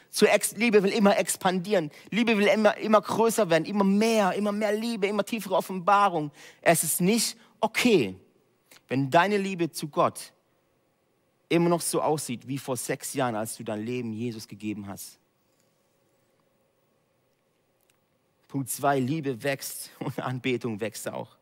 [0.57, 1.91] Liebe will immer expandieren.
[2.11, 6.31] Liebe will immer, immer größer werden, immer mehr, immer mehr Liebe, immer tiefere Offenbarung.
[6.63, 8.17] Es ist nicht okay,
[8.89, 10.33] wenn deine Liebe zu Gott
[11.49, 15.19] immer noch so aussieht wie vor sechs Jahren, als du dein Leben Jesus gegeben hast.
[18.49, 21.37] Punkt zwei, Liebe wächst und Anbetung wächst auch.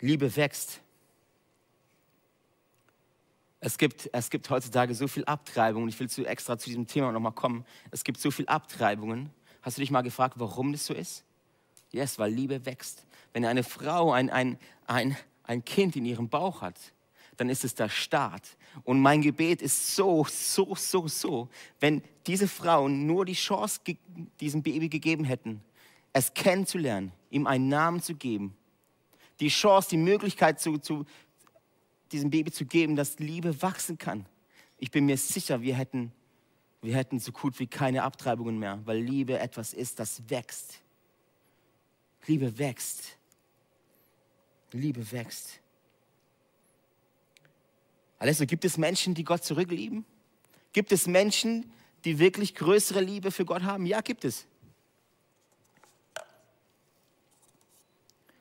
[0.00, 0.80] Liebe wächst.
[3.60, 5.88] Es gibt, es gibt heutzutage so viel Abtreibungen.
[5.88, 7.64] Ich will zu, extra zu diesem Thema nochmal kommen.
[7.90, 9.30] Es gibt so viel Abtreibungen.
[9.62, 11.24] Hast du dich mal gefragt, warum das so ist?
[11.90, 13.04] Yes, weil Liebe wächst.
[13.32, 16.76] Wenn eine Frau ein, ein, ein, ein Kind in ihrem Bauch hat,
[17.36, 18.56] dann ist es der Start.
[18.84, 21.48] Und mein Gebet ist so, so, so, so,
[21.80, 23.80] wenn diese Frauen nur die Chance
[24.40, 25.62] diesem Baby gegeben hätten,
[26.12, 28.56] es kennenzulernen, ihm einen Namen zu geben,
[29.40, 31.06] die Chance, die Möglichkeit zu, zu
[32.12, 34.26] diesem Baby zu geben, dass Liebe wachsen kann.
[34.78, 36.12] Ich bin mir sicher, wir hätten,
[36.82, 40.80] wir hätten so gut wie keine Abtreibungen mehr, weil Liebe etwas ist, das wächst.
[42.26, 43.16] Liebe wächst.
[44.72, 45.60] Liebe wächst.
[48.18, 50.04] Also gibt es Menschen, die Gott zurücklieben?
[50.72, 51.72] Gibt es Menschen,
[52.04, 53.86] die wirklich größere Liebe für Gott haben?
[53.86, 54.46] Ja, gibt es.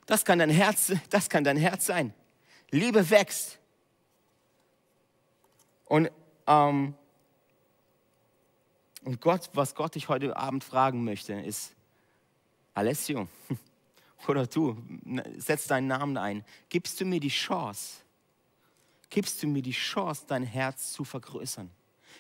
[0.05, 2.13] Das kann dein Herz, das kann dein Herz sein.
[2.71, 3.59] Liebe wächst.
[5.85, 6.11] Und,
[6.47, 6.93] ähm,
[9.03, 11.73] und Gott, was Gott dich heute Abend fragen möchte, ist,
[12.73, 13.27] Alessio,
[14.27, 14.77] oder du,
[15.37, 16.43] setz deinen Namen ein.
[16.69, 18.01] Gibst du mir die Chance,
[19.09, 21.71] gibst du mir die Chance, dein Herz zu vergrößern?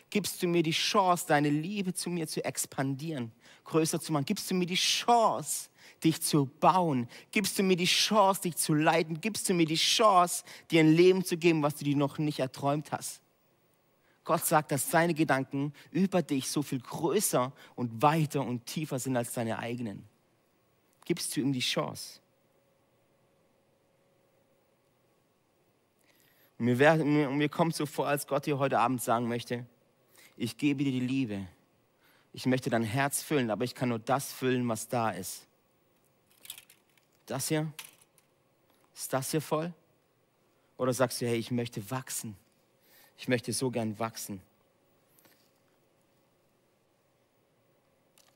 [0.09, 3.33] Gibst du mir die Chance, deine Liebe zu mir zu expandieren,
[3.65, 4.25] größer zu machen?
[4.25, 5.69] Gibst du mir die Chance,
[6.03, 7.07] dich zu bauen?
[7.31, 9.21] Gibst du mir die Chance, dich zu leiten?
[9.21, 12.39] Gibst du mir die Chance, dir ein Leben zu geben, was du dir noch nicht
[12.39, 13.21] erträumt hast?
[14.23, 19.15] Gott sagt, dass seine Gedanken über dich so viel größer und weiter und tiefer sind
[19.15, 20.03] als deine eigenen.
[21.05, 22.19] Gibst du ihm die Chance?
[26.57, 29.65] Mir, wär, mir, mir kommt so vor, als Gott dir heute Abend sagen möchte,
[30.35, 31.47] ich gebe dir die Liebe.
[32.33, 35.46] Ich möchte dein Herz füllen, aber ich kann nur das füllen, was da ist.
[37.27, 37.71] Das hier?
[38.95, 39.71] Ist das hier voll?
[40.77, 42.35] Oder sagst du, hey, ich möchte wachsen.
[43.17, 44.41] Ich möchte so gern wachsen.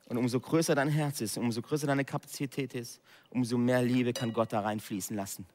[0.07, 4.33] Und umso größer dein Herz ist, umso größer deine Kapazität ist, umso mehr Liebe kann
[4.33, 5.45] Gott da reinfließen lassen.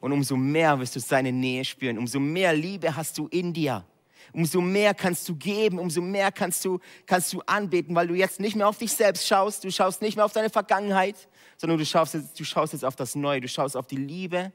[0.00, 3.84] Und umso mehr wirst du seine Nähe spüren, umso mehr Liebe hast du in dir.
[4.32, 8.40] Umso mehr kannst du geben, umso mehr kannst du, kannst du anbeten, weil du jetzt
[8.40, 11.84] nicht mehr auf dich selbst schaust, du schaust nicht mehr auf deine Vergangenheit, sondern du
[11.84, 14.52] schaust jetzt, du schaust jetzt auf das Neue, du schaust auf die Liebe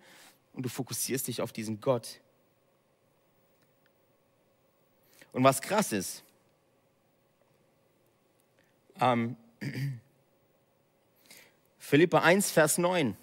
[0.54, 2.20] und du fokussierst dich auf diesen Gott.
[5.34, 6.24] Und was krass ist,
[9.00, 9.36] ähm,
[11.78, 13.16] Philippa 1, Vers 9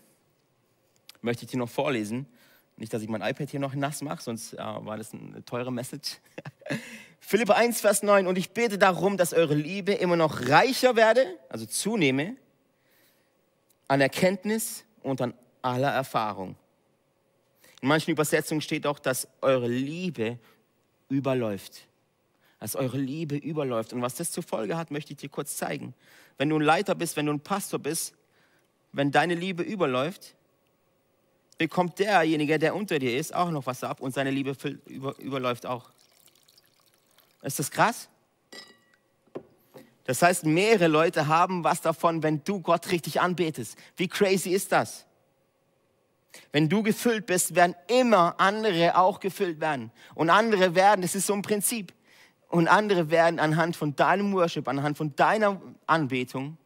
[1.22, 2.26] möchte ich dir noch vorlesen.
[2.82, 5.70] Nicht, dass ich mein iPad hier noch nass mache, sonst äh, war das eine teure
[5.70, 6.16] Message.
[7.20, 8.26] Philippa 1, Vers 9.
[8.26, 12.34] Und ich bete darum, dass eure Liebe immer noch reicher werde, also zunehme,
[13.86, 16.56] an Erkenntnis und an aller Erfahrung.
[17.82, 20.40] In manchen Übersetzungen steht auch, dass eure Liebe
[21.08, 21.86] überläuft
[22.58, 23.92] dass eure Liebe überläuft.
[23.92, 25.94] Und was das zur Folge hat, möchte ich dir kurz zeigen.
[26.38, 28.14] Wenn du ein Leiter bist, wenn du ein Pastor bist,
[28.92, 30.36] wenn deine Liebe überläuft,
[31.58, 35.66] bekommt derjenige, der unter dir ist, auch noch was ab und seine Liebe über, überläuft
[35.66, 35.90] auch.
[37.42, 38.08] Ist das krass?
[40.04, 43.76] Das heißt, mehrere Leute haben was davon, wenn du Gott richtig anbetest.
[43.96, 45.06] Wie crazy ist das?
[46.50, 49.90] Wenn du gefüllt bist, werden immer andere auch gefüllt werden.
[50.14, 51.92] Und andere werden, das ist so ein Prinzip.
[52.48, 56.58] Und andere werden anhand von deinem Worship, anhand von deiner Anbetung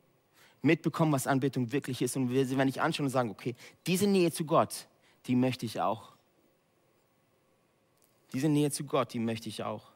[0.62, 2.16] mitbekommen, was Anbetung wirklich ist.
[2.16, 3.54] Und wir sie werden dich anschauen und sagen, okay,
[3.86, 4.86] diese Nähe zu Gott,
[5.26, 6.12] die möchte ich auch.
[8.32, 9.92] Diese Nähe zu Gott, die möchte ich auch.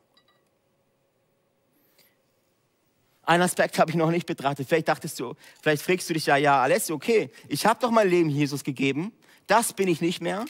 [3.22, 4.68] Ein Aspekt habe ich noch nicht betrachtet.
[4.68, 8.08] Vielleicht dachtest du, vielleicht fragst du dich ja, ja, alles okay, ich habe doch mein
[8.08, 9.12] Leben Jesus gegeben,
[9.46, 10.46] das bin ich nicht mehr.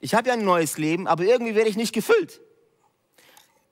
[0.00, 2.40] Ich habe ja ein neues Leben, aber irgendwie werde ich nicht gefüllt.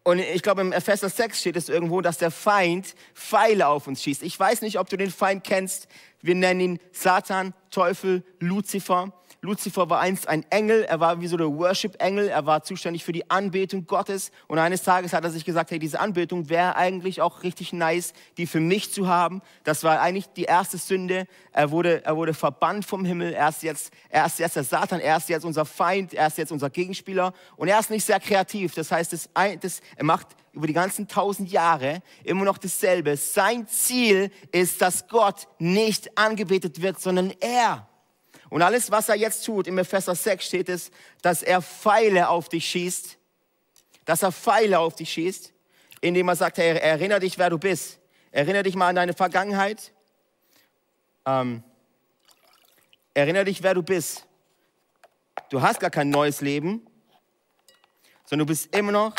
[0.09, 4.03] Und ich glaube, im Epheser 6 steht es irgendwo, dass der Feind Pfeile auf uns
[4.03, 4.23] schießt.
[4.23, 5.87] Ich weiß nicht, ob du den Feind kennst.
[6.23, 9.13] Wir nennen ihn Satan, Teufel, Luzifer.
[9.41, 13.13] Luzifer war einst ein Engel, er war wie so der Worship-Engel, er war zuständig für
[13.13, 14.33] die Anbetung Gottes.
[14.49, 18.15] Und eines Tages hat er sich gesagt, hey, diese Anbetung wäre eigentlich auch richtig nice,
[18.37, 19.41] die für mich zu haben.
[19.63, 21.29] Das war eigentlich die erste Sünde.
[21.53, 23.33] Er wurde, er wurde verbannt vom Himmel.
[23.33, 26.39] Er ist, jetzt, er ist jetzt der Satan, er ist jetzt unser Feind, er ist
[26.39, 27.33] jetzt unser Gegenspieler.
[27.57, 28.75] Und er ist nicht sehr kreativ.
[28.75, 29.31] Das heißt, das,
[29.61, 33.17] das, er macht über die ganzen tausend Jahre immer noch dasselbe.
[33.17, 37.89] Sein Ziel ist, dass Gott nicht angebetet wird, sondern er.
[38.51, 40.91] Und alles, was er jetzt tut, im Epheser 6 steht es,
[41.23, 43.19] dass er Pfeile auf dich schießt,
[44.05, 45.53] dass er Pfeile auf dich schießt,
[46.01, 47.99] indem er sagt, hey, erinnere dich, wer du bist.
[48.31, 49.93] Erinnere dich mal an deine Vergangenheit.
[51.27, 51.63] Ähm,
[53.15, 54.27] erinnere dich, wer du bist.
[55.51, 56.87] Du hast gar kein neues Leben,
[58.25, 59.15] sondern du bist immer noch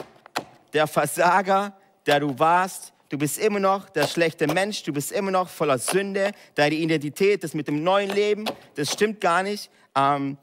[0.74, 2.94] der Versager, der du warst.
[3.10, 6.32] Du bist immer noch der schlechte Mensch, du bist immer noch voller Sünde.
[6.54, 8.46] Deine Identität, das mit dem neuen Leben,
[8.76, 9.72] das stimmt gar nicht.
[9.96, 10.38] Ähm,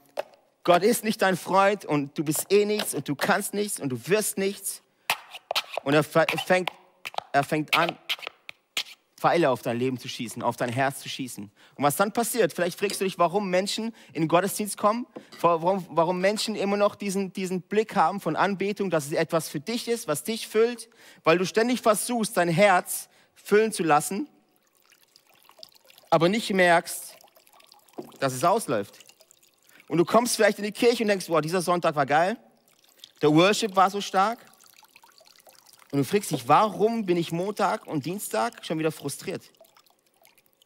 [0.65, 3.87] Gott ist nicht dein Freund und du bist eh nichts und du kannst nichts und
[3.87, 4.83] du wirst nichts.
[5.85, 6.69] Und er fängt,
[7.31, 7.97] er fängt an,
[9.17, 11.51] Pfeile auf dein Leben zu schießen, auf dein Herz zu schießen.
[11.75, 15.07] Und was dann passiert, vielleicht fragst du dich, warum Menschen in den Gottesdienst kommen,
[15.41, 19.59] warum, warum Menschen immer noch diesen, diesen Blick haben von Anbetung, dass es etwas für
[19.59, 20.87] dich ist, was dich füllt,
[21.23, 24.29] weil du ständig versuchst, dein Herz füllen zu lassen,
[26.11, 27.15] aber nicht merkst,
[28.19, 28.99] dass es ausläuft.
[29.87, 32.37] Und du kommst vielleicht in die Kirche und denkst, boah, dieser Sonntag war geil,
[33.21, 34.37] der Worship war so stark,
[35.91, 39.51] und du fragst dich, warum bin ich Montag und Dienstag schon wieder frustriert?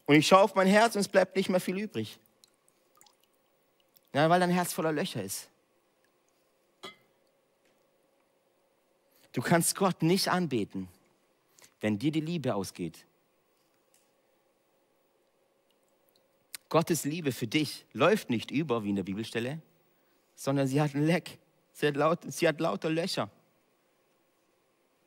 [0.06, 2.20] Und ich schaue auf mein Herz und es bleibt nicht mehr viel übrig.
[4.14, 5.48] Ja, weil dein Herz voller Löcher ist.
[9.32, 10.90] Du kannst Gott nicht anbeten,
[11.80, 13.06] wenn dir die Liebe ausgeht.
[16.68, 19.62] Gottes Liebe für dich läuft nicht über wie in der Bibelstelle,
[20.36, 21.38] sondern sie hat ein Leck.
[21.74, 23.30] Sie hat, laut, sie hat lauter Löcher.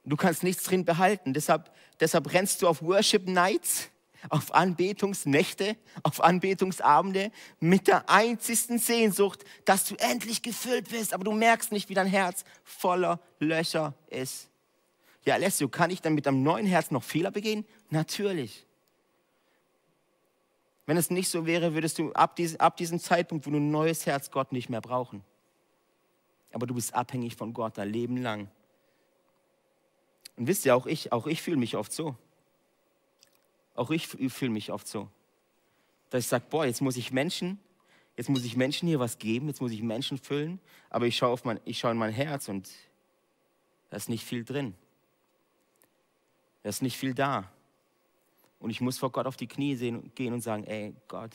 [0.05, 1.33] Du kannst nichts drin behalten.
[1.33, 3.89] Deshalb, deshalb rennst du auf Worship Nights,
[4.29, 7.31] auf Anbetungsnächte, auf Anbetungsabende
[7.61, 12.07] mit der einzigsten Sehnsucht, dass du endlich gefüllt bist, aber du merkst nicht, wie dein
[12.07, 14.49] Herz voller Löcher ist.
[15.25, 17.65] Ja, Alessio, kann ich dann mit einem neuen Herz noch Fehler begehen?
[17.89, 18.67] Natürlich.
[20.87, 23.71] Wenn es nicht so wäre, würdest du ab, dies, ab diesem Zeitpunkt, wo du ein
[23.71, 25.25] neues Herz Gott nicht mehr brauchen.
[26.53, 28.49] Aber du bist abhängig von Gott dein Leben lang.
[30.37, 32.17] Und wisst ihr, auch ich, auch ich fühle mich oft so.
[33.75, 35.09] Auch ich fühle mich oft so.
[36.11, 37.59] Dass ich sage, boah, jetzt muss ich Menschen,
[38.17, 40.61] jetzt muss ich Menschen hier was geben, jetzt muss ich Menschen füllen,
[40.91, 42.71] aber ich schaue, auf in mein Herz und
[43.91, 44.75] da ist nicht viel drin.
[46.63, 47.51] Da ist nicht viel da.
[48.59, 51.33] Und ich muss vor Gott auf die Knie sehen, gehen und sagen, ey Gott,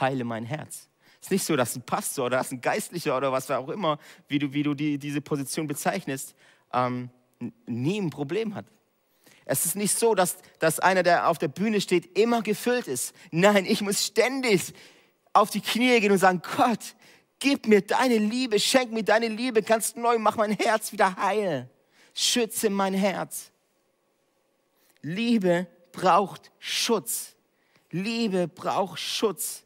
[0.00, 0.88] heile mein Herz.
[1.20, 3.98] Es ist nicht so, dass ein Pastor oder dass ein Geistlicher oder was auch immer,
[4.28, 6.34] wie du, wie du die, diese Position bezeichnest,
[6.72, 7.10] ähm,
[7.66, 8.66] nie ein Problem hat.
[9.44, 13.14] Es ist nicht so, dass, dass einer, der auf der Bühne steht, immer gefüllt ist.
[13.30, 14.74] Nein, ich muss ständig
[15.32, 16.94] auf die Knie gehen und sagen, Gott,
[17.38, 21.70] gib mir deine Liebe, schenk mir deine Liebe ganz neu, mach mein Herz wieder heil.
[22.14, 23.50] Schütze mein Herz.
[25.02, 27.34] Liebe braucht Schutz.
[27.90, 29.64] Liebe braucht Schutz.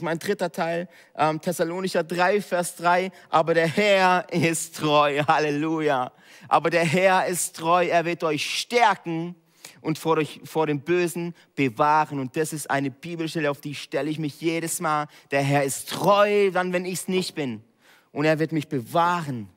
[0.00, 3.12] Ist mein dritter Teil, ähm, Thessalonicher 3, Vers 3.
[3.28, 5.22] Aber der Herr ist treu.
[5.28, 6.10] Halleluja.
[6.48, 7.86] Aber der Herr ist treu.
[7.86, 9.34] Er wird euch stärken
[9.82, 12.18] und vor, euch, vor dem Bösen bewahren.
[12.18, 15.06] Und das ist eine Bibelstelle, auf die stelle ich mich jedes Mal.
[15.32, 17.62] Der Herr ist treu, dann, wenn ich es nicht bin.
[18.10, 19.50] Und er wird mich bewahren.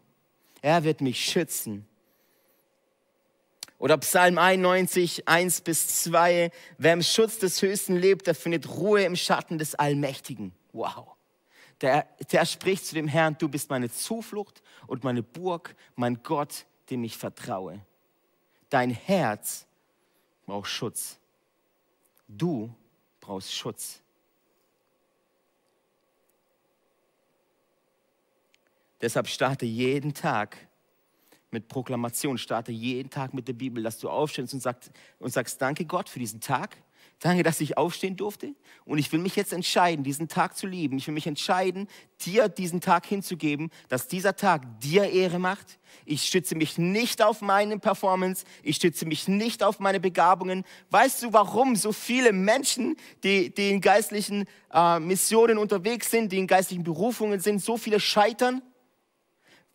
[0.62, 1.88] Er wird mich schützen.
[3.80, 6.52] Oder Psalm 91, 1 bis 2.
[6.78, 10.54] Wer im Schutz des Höchsten lebt, der findet Ruhe im Schatten des Allmächtigen.
[10.72, 11.08] Wow.
[11.82, 16.66] Der, der spricht zu dem Herrn, du bist meine Zuflucht und meine Burg, mein Gott,
[16.90, 17.82] dem ich vertraue.
[18.70, 19.68] Dein Herz
[20.46, 21.20] braucht Schutz.
[22.28, 22.74] Du
[23.20, 24.00] brauchst Schutz.
[29.02, 30.58] Deshalb starte jeden Tag
[31.54, 32.38] mit Proklamation.
[32.38, 36.10] Starte jeden Tag mit der Bibel, dass du aufstehst und sagst, und sagst, danke Gott
[36.10, 36.78] für diesen Tag.
[37.20, 38.54] Danke, dass ich aufstehen durfte.
[38.84, 40.98] Und ich will mich jetzt entscheiden, diesen Tag zu lieben.
[40.98, 41.88] Ich will mich entscheiden,
[42.26, 45.80] dir diesen Tag hinzugeben, dass dieser Tag dir Ehre macht.
[46.04, 48.44] Ich stütze mich nicht auf meine Performance.
[48.62, 50.66] Ich stütze mich nicht auf meine Begabungen.
[50.90, 56.40] Weißt du, warum so viele Menschen, die, die in geistlichen äh, Missionen unterwegs sind, die
[56.40, 58.62] in geistlichen Berufungen sind, so viele scheitern?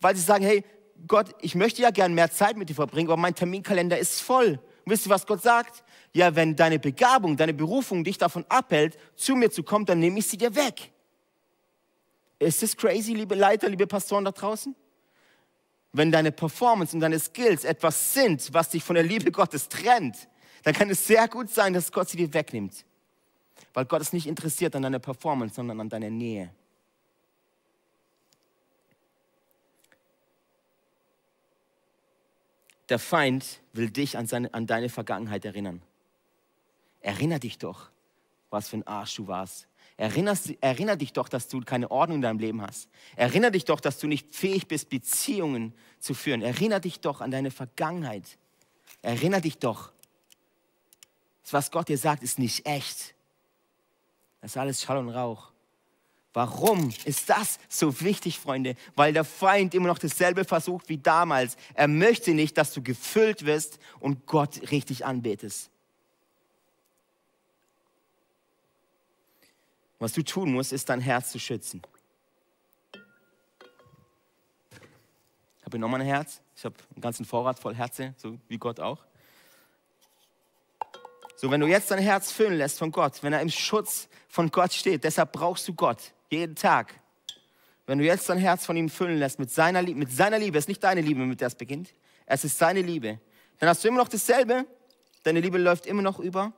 [0.01, 0.63] Weil sie sagen, hey,
[1.07, 4.59] Gott, ich möchte ja gern mehr Zeit mit dir verbringen, aber mein Terminkalender ist voll.
[4.85, 5.83] Und wisst ihr, was Gott sagt?
[6.13, 10.19] Ja, wenn deine Begabung, deine Berufung dich davon abhält, zu mir zu kommen, dann nehme
[10.19, 10.91] ich sie dir weg.
[12.39, 14.75] Ist das crazy, liebe Leiter, liebe Pastoren da draußen?
[15.91, 20.27] Wenn deine Performance und deine Skills etwas sind, was dich von der Liebe Gottes trennt,
[20.63, 22.85] dann kann es sehr gut sein, dass Gott sie dir wegnimmt.
[23.73, 26.51] Weil Gott ist nicht interessiert an deiner Performance, sondern an deiner Nähe.
[32.89, 35.81] Der Feind will dich an, seine, an deine Vergangenheit erinnern.
[37.01, 37.89] Erinner dich doch,
[38.49, 39.67] was für ein Arsch du warst.
[39.95, 42.89] Erinnerst, erinner dich doch, dass du keine Ordnung in deinem Leben hast.
[43.15, 46.41] Erinner dich doch, dass du nicht fähig bist, Beziehungen zu führen.
[46.41, 48.37] Erinner dich doch an deine Vergangenheit.
[49.01, 49.91] Erinner dich doch.
[51.43, 53.13] Das, was Gott dir sagt, ist nicht echt.
[54.41, 55.51] Das ist alles Schall und Rauch.
[56.33, 58.75] Warum ist das so wichtig, Freunde?
[58.95, 61.57] Weil der Feind immer noch dasselbe versucht wie damals.
[61.73, 65.71] Er möchte nicht, dass du gefüllt wirst und Gott richtig anbetest.
[69.97, 71.81] Was du tun musst, ist dein Herz zu schützen.
[75.57, 76.41] Ich habe nochmal ein Herz.
[76.55, 79.08] Ich habe einen ganzen Vorrat voll Herze, so wie Gott auch.
[81.41, 84.51] So, wenn du jetzt dein Herz füllen lässt von Gott, wenn er im Schutz von
[84.51, 86.93] Gott steht, deshalb brauchst du Gott jeden Tag.
[87.87, 90.57] Wenn du jetzt dein Herz von ihm füllen lässt mit seiner, Liebe, mit seiner Liebe,
[90.57, 91.93] es ist nicht deine Liebe, mit der es beginnt,
[92.25, 93.21] es ist seine Liebe,
[93.57, 94.65] dann hast du immer noch dasselbe.
[95.23, 96.51] Deine Liebe läuft immer noch über.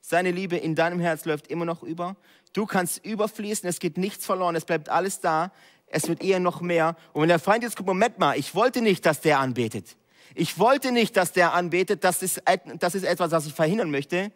[0.00, 2.16] Seine Liebe in deinem Herz läuft immer noch über.
[2.52, 5.52] Du kannst überfließen, es geht nichts verloren, es bleibt alles da.
[5.86, 6.96] Es wird eher noch mehr.
[7.12, 9.96] Und wenn der Feind jetzt kommt, Moment mal, ich wollte nicht, dass der anbetet.
[10.34, 12.04] Ich wollte nicht, dass der anbetet.
[12.04, 12.42] Das ist,
[12.78, 14.32] das ist etwas, was ich verhindern möchte.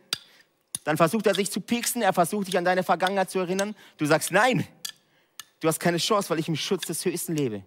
[0.84, 3.74] Dann versucht er sich zu pieksen, er versucht dich an deine Vergangenheit zu erinnern.
[3.97, 4.66] Du sagst, nein,
[5.61, 7.64] du hast keine Chance, weil ich im Schutz des Höchsten lebe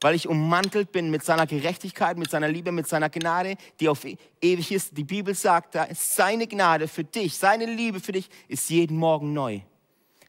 [0.00, 4.04] weil ich ummantelt bin mit seiner Gerechtigkeit, mit seiner Liebe, mit seiner Gnade, die auf
[4.40, 4.96] ewig ist.
[4.96, 9.60] Die Bibel sagt, seine Gnade für dich, seine Liebe für dich ist jeden Morgen neu.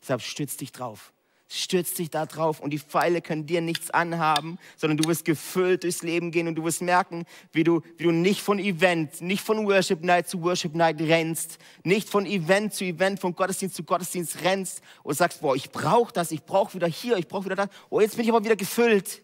[0.02, 1.14] Deshalb stütz dich drauf.
[1.54, 5.84] Stütz dich da drauf und die Pfeile können dir nichts anhaben, sondern du wirst gefüllt
[5.84, 9.44] durchs Leben gehen und du wirst merken, wie du, wie du nicht von Event, nicht
[9.44, 13.84] von Worship Night zu Worship Night rennst, nicht von Event zu Event, von Gottesdienst zu
[13.84, 17.58] Gottesdienst rennst und sagst, boah, ich brauche das, ich brauche wieder hier, ich brauche wieder
[17.58, 17.70] das.
[17.90, 19.22] Oh, jetzt bin ich aber wieder gefüllt.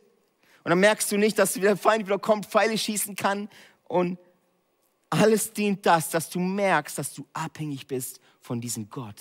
[0.65, 3.47] Und dann merkst du nicht, dass der Feind wieder kommt, Pfeile schießen kann.
[3.85, 4.19] Und
[5.09, 9.15] alles dient das, dass du merkst, dass du abhängig bist von diesem Gott.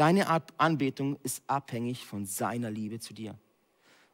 [0.00, 3.36] Deine Anbetung ist abhängig von seiner Liebe zu dir.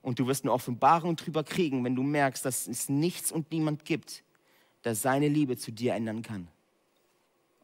[0.03, 3.84] Und du wirst eine Offenbarung darüber kriegen, wenn du merkst, dass es nichts und niemand
[3.84, 4.24] gibt,
[4.82, 6.49] der seine Liebe zu dir ändern kann.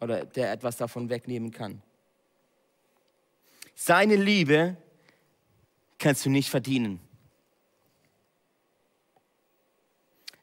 [0.01, 1.83] Oder der etwas davon wegnehmen kann.
[3.75, 4.77] Seine Liebe
[5.99, 7.01] kannst du nicht verdienen.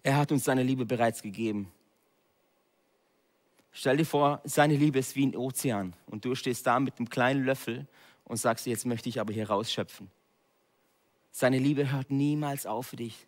[0.03, 1.71] Er hat uns seine Liebe bereits gegeben.
[3.71, 7.09] Stell dir vor, seine Liebe ist wie ein Ozean und du stehst da mit einem
[7.09, 7.87] kleinen Löffel
[8.23, 10.09] und sagst, jetzt möchte ich aber hier rausschöpfen.
[11.31, 13.27] Seine Liebe hört niemals auf für dich.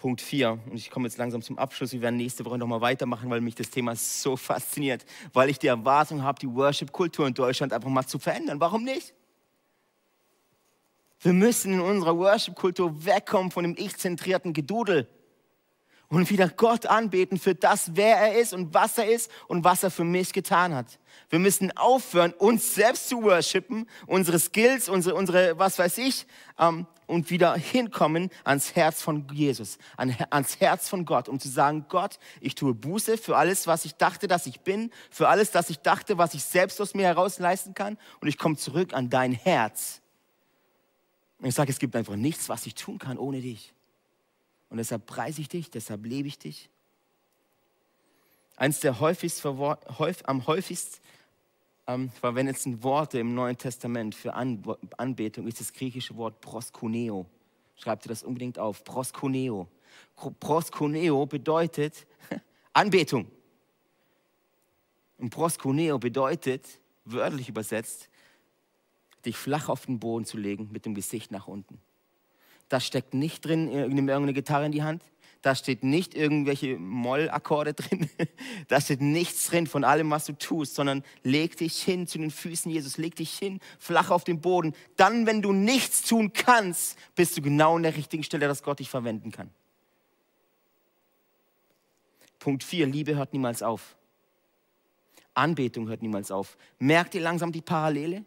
[0.00, 1.92] Punkt 4, und ich komme jetzt langsam zum Abschluss.
[1.92, 5.04] Wir werden nächste Woche nochmal weitermachen, weil mich das Thema so fasziniert,
[5.34, 8.60] weil ich die Erwartung habe, die Worship-Kultur in Deutschland einfach mal zu verändern.
[8.60, 9.12] Warum nicht?
[11.20, 15.06] Wir müssen in unserer Worship-Kultur wegkommen von dem ich-zentrierten Gedudel
[16.08, 19.82] und wieder Gott anbeten für das, wer er ist und was er ist und was
[19.82, 20.98] er für mich getan hat.
[21.28, 26.26] Wir müssen aufhören, uns selbst zu worshipen, unsere Skills, unsere, unsere was weiß ich,
[26.58, 31.48] ähm, und wieder hinkommen ans Herz von Jesus, an, ans Herz von Gott, um zu
[31.48, 35.52] sagen, Gott, ich tue Buße für alles, was ich dachte, dass ich bin, für alles,
[35.54, 38.94] was ich dachte, was ich selbst aus mir heraus leisten kann, und ich komme zurück
[38.94, 40.00] an dein Herz
[41.40, 43.72] und ich sage, es gibt einfach nichts, was ich tun kann ohne dich.
[44.68, 46.68] Und deshalb preise ich dich, deshalb lebe ich dich.
[48.56, 51.00] Eins der häufigst, häufig, am häufigsten
[51.86, 54.62] ähm, verwendetsten Worte im Neuen Testament für An
[54.98, 57.26] Anbetung ist das griechische Wort proskuneo.
[57.76, 58.84] Schreibt ihr das unbedingt auf.
[58.84, 59.66] Proskuneo.
[60.38, 62.06] Proskuneo bedeutet
[62.74, 63.26] Anbetung.
[65.16, 66.66] Und proskuneo bedeutet,
[67.06, 68.10] wörtlich übersetzt,
[69.26, 71.78] dich flach auf den Boden zu legen mit dem Gesicht nach unten.
[72.68, 75.02] Da steckt nicht drin, nimm irgendeine Gitarre in die Hand.
[75.42, 78.10] Da steht nicht irgendwelche Mollakkorde drin.
[78.68, 82.30] Da steht nichts drin von allem, was du tust, sondern leg dich hin zu den
[82.30, 82.98] Füßen Jesus.
[82.98, 84.74] Leg dich hin, flach auf den Boden.
[84.96, 88.78] Dann, wenn du nichts tun kannst, bist du genau an der richtigen Stelle, dass Gott
[88.78, 89.50] dich verwenden kann.
[92.38, 92.86] Punkt 4.
[92.86, 93.96] Liebe hört niemals auf.
[95.34, 96.56] Anbetung hört niemals auf.
[96.78, 98.24] Merkt ihr langsam die Parallele?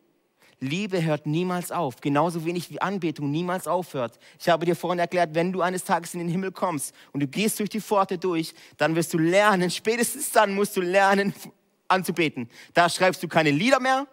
[0.64, 4.18] Liebe hört niemals auf, genauso wenig wie Anbetung niemals aufhört.
[4.40, 7.28] Ich habe dir vorhin erklärt, wenn du eines Tages in den Himmel kommst und du
[7.28, 11.34] gehst durch die Pforte durch, dann wirst du lernen, spätestens dann musst du lernen,
[11.90, 12.50] anzubeten.
[12.74, 14.08] Da schreibst du keine Lieder mehr,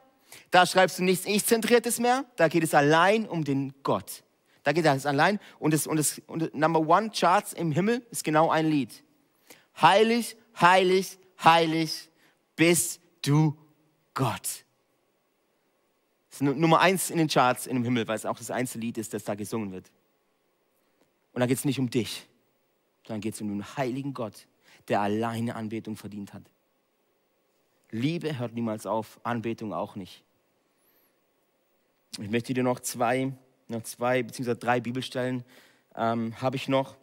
[0.51, 4.25] da schreibst du nichts Ich-Zentriertes mehr, da geht es allein um den Gott.
[4.65, 8.25] Da geht es allein und das, und das und Number One Charts im Himmel ist
[8.25, 9.05] genau ein Lied.
[9.81, 12.11] Heilig, heilig, heilig
[12.57, 13.57] bist du
[14.15, 14.65] Gott.
[16.31, 18.99] Ist Nummer eins in den Charts in dem Himmel, weil es auch das einzige Lied
[18.99, 19.91] ist, das da gesungen wird.
[21.33, 22.27] Und da geht es nicht um dich,
[23.07, 24.47] sondern geht es um den heiligen Gott,
[24.89, 26.43] der alleine Anbetung verdient hat.
[27.91, 30.23] Liebe hört niemals auf, Anbetung auch nicht.
[32.19, 33.33] Ich möchte dir noch zwei,
[33.69, 35.45] noch zwei beziehungsweise drei Bibelstellen
[35.97, 36.97] ähm, habe ich noch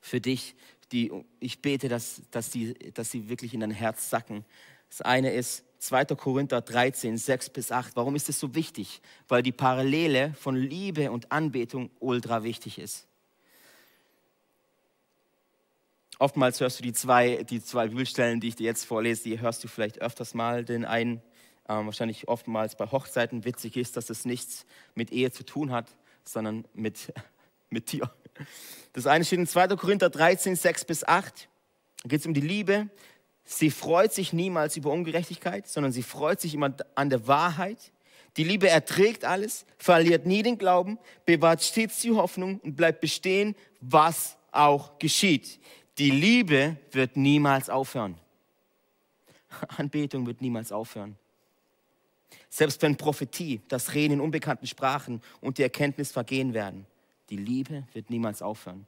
[0.00, 0.54] für dich,
[0.92, 4.44] die ich bete, dass, dass, die, dass sie wirklich in dein Herz sacken.
[4.88, 6.04] Das eine ist 2.
[6.16, 7.96] Korinther 13, 6 bis 8.
[7.96, 9.00] Warum ist das so wichtig?
[9.28, 13.06] Weil die Parallele von Liebe und Anbetung ultra wichtig ist.
[16.18, 19.62] Oftmals hörst du die zwei, die zwei Bibelstellen, die ich dir jetzt vorlese, die hörst
[19.62, 20.64] du vielleicht öfters mal.
[20.64, 21.18] Den einen,
[21.68, 23.44] äh, wahrscheinlich oftmals bei Hochzeiten.
[23.44, 24.64] Witzig ist, dass es nichts
[24.94, 25.88] mit Ehe zu tun hat,
[26.24, 27.12] sondern mit,
[27.70, 28.10] mit dir.
[28.94, 29.68] Das eine steht in 2.
[29.76, 31.48] Korinther 13, 6 bis 8.
[32.02, 32.88] Da geht es um die Liebe.
[33.46, 37.92] Sie freut sich niemals über Ungerechtigkeit, sondern sie freut sich immer an der Wahrheit.
[38.36, 43.54] Die Liebe erträgt alles, verliert nie den Glauben, bewahrt stets die Hoffnung und bleibt bestehen,
[43.80, 45.60] was auch geschieht.
[45.96, 48.18] Die Liebe wird niemals aufhören.
[49.78, 51.16] Anbetung wird niemals aufhören.
[52.50, 56.84] Selbst wenn Prophetie, das Reden in unbekannten Sprachen und die Erkenntnis vergehen werden,
[57.30, 58.86] die Liebe wird niemals aufhören.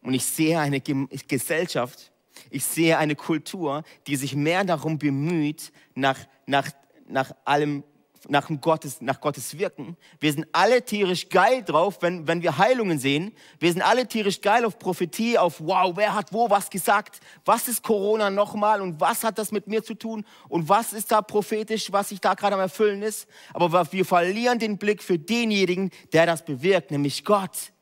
[0.00, 2.12] Und ich sehe eine Gesellschaft,
[2.50, 6.70] ich sehe eine Kultur, die sich mehr darum bemüht, nach, nach,
[7.08, 7.84] nach allem
[8.28, 9.96] nach Gottes, nach Gottes Wirken.
[10.20, 13.32] Wir sind alle tierisch geil drauf, wenn, wenn wir Heilungen sehen.
[13.58, 17.20] Wir sind alle tierisch geil auf Prophetie, auf wow, wer hat wo was gesagt?
[17.44, 20.24] Was ist Corona nochmal und was hat das mit mir zu tun?
[20.48, 23.28] Und was ist da prophetisch, was sich da gerade am Erfüllen ist?
[23.54, 27.72] Aber wir verlieren den Blick für denjenigen, der das bewirkt, nämlich Gott.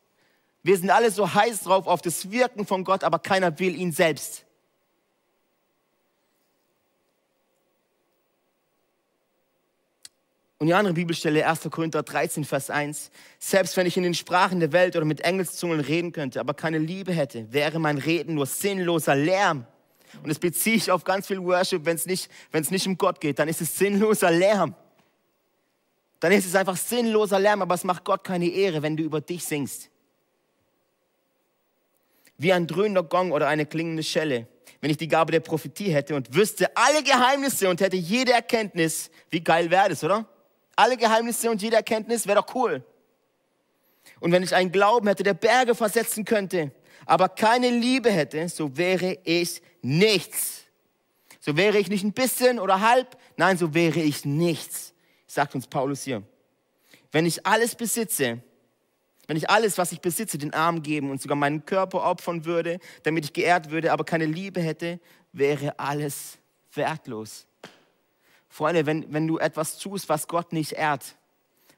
[0.63, 3.91] Wir sind alle so heiß drauf auf das Wirken von Gott, aber keiner will ihn
[3.91, 4.44] selbst.
[10.65, 11.69] Und die andere Bibelstelle, 1.
[11.69, 13.11] Korinther 13, Vers 1.
[13.37, 16.79] Selbst wenn ich in den Sprachen der Welt oder mit Engelszungen reden könnte, aber keine
[16.79, 19.67] Liebe hätte, wäre mein Reden nur sinnloser Lärm.
[20.23, 22.97] Und das beziehe ich auf ganz viel Worship, wenn es nicht, wenn es nicht um
[22.97, 24.73] Gott geht, dann ist es sinnloser Lärm.
[26.19, 29.21] Dann ist es einfach sinnloser Lärm, aber es macht Gott keine Ehre, wenn du über
[29.21, 29.91] dich singst.
[32.39, 34.47] Wie ein dröhnender Gong oder eine klingende Schelle.
[34.81, 39.11] Wenn ich die Gabe der Prophetie hätte und wüsste alle Geheimnisse und hätte jede Erkenntnis,
[39.29, 40.27] wie geil wäre das, oder?
[40.75, 42.83] Alle Geheimnisse und jede Erkenntnis, wäre doch cool.
[44.19, 46.71] Und wenn ich einen Glauben hätte, der Berge versetzen könnte,
[47.05, 50.63] aber keine Liebe hätte, so wäre ich nichts.
[51.39, 54.93] So wäre ich nicht ein bisschen oder halb, nein, so wäre ich nichts,
[55.27, 56.23] sagt uns Paulus hier.
[57.11, 58.41] Wenn ich alles besitze,
[59.27, 62.79] wenn ich alles, was ich besitze, den Arm geben und sogar meinen Körper opfern würde,
[63.03, 64.99] damit ich geehrt würde, aber keine Liebe hätte,
[65.31, 66.37] wäre alles
[66.73, 67.47] wertlos.
[68.55, 71.17] Freunde, wenn, wenn du etwas tust, was Gott nicht ehrt,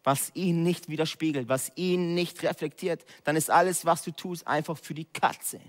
[0.04, 4.78] was ihn nicht widerspiegelt, was ihn nicht reflektiert, dann ist alles, was du tust, einfach
[4.78, 5.60] für die Katze.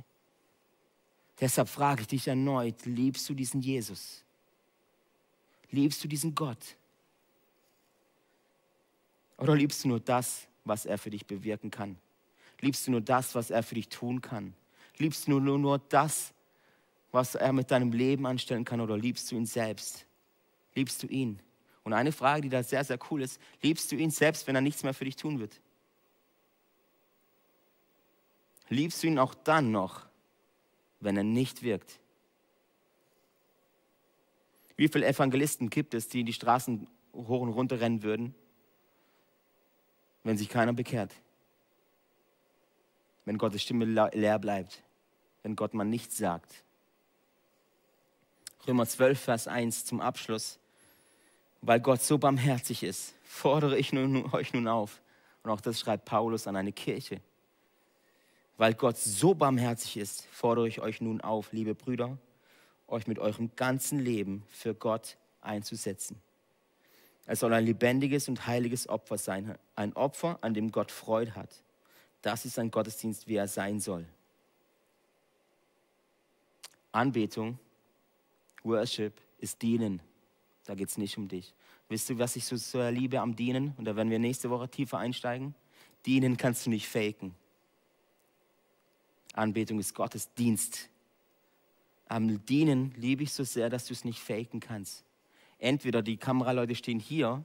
[1.41, 4.23] Deshalb frage ich dich erneut, liebst du diesen Jesus?
[5.71, 6.77] Liebst du diesen Gott?
[9.39, 11.97] Oder liebst du nur das, was er für dich bewirken kann?
[12.61, 14.53] Liebst du nur das, was er für dich tun kann?
[14.99, 16.35] Liebst du nur, nur das,
[17.13, 18.83] was er mit deinem Leben anstellen kann?
[18.83, 20.05] Oder liebst du ihn selbst?
[20.79, 21.41] Liebst du ihn?
[21.83, 24.61] Und eine Frage, die da sehr, sehr cool ist, liebst du ihn selbst, wenn er
[24.61, 25.61] nichts mehr für dich tun wird?
[28.69, 30.07] Liebst du ihn auch dann noch,
[31.01, 31.99] wenn er nicht wirkt?
[34.77, 38.35] Wie viele Evangelisten gibt es, die in die Straßen hoch und runter rennen würden,
[40.23, 41.13] wenn sich keiner bekehrt?
[43.25, 44.85] Wenn Gottes Stimme leer bleibt,
[45.43, 46.63] wenn Gott mal nichts sagt.
[48.67, 50.61] Römer 12, Vers 1 zum Abschluss
[51.61, 55.01] weil Gott so barmherzig ist, fordere ich nun, euch nun auf,
[55.43, 57.21] und auch das schreibt Paulus an eine Kirche,
[58.57, 62.19] weil Gott so barmherzig ist, fordere ich euch nun auf, liebe Brüder,
[62.89, 66.21] euch mit eurem ganzen Leben für Gott einzusetzen.
[67.27, 71.63] Es soll ein lebendiges und heiliges Opfer sein, ein Opfer, an dem Gott Freude hat.
[72.23, 74.07] Das ist ein Gottesdienst, wie er sein soll.
[76.91, 77.59] Anbetung,
[78.65, 80.01] Worship ist Dienen.
[80.69, 81.55] Da geht es nicht um dich.
[81.89, 83.73] Wisst du, was ich so sehr liebe am Dienen?
[83.79, 85.55] Und da werden wir nächste Woche tiefer einsteigen.
[86.05, 87.35] Dienen kannst du nicht faken.
[89.33, 90.91] Anbetung ist Gottes Dienst.
[92.07, 95.07] Am Dienen liebe ich so sehr, dass du es nicht faken kannst.
[95.59, 97.43] Entweder die Kameraleute stehen hier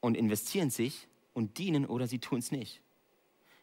[0.00, 2.80] und investieren sich und dienen oder sie tun es nicht.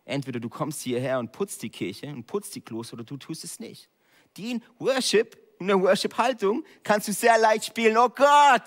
[0.06, 3.43] Entweder du kommst hierher und putzt die Kirche und putzt die Klos oder du tust
[3.45, 3.89] es nicht.
[4.38, 7.97] Dien, Worship, eine Worship-Haltung kannst du sehr leicht spielen.
[7.97, 8.64] Oh Gott!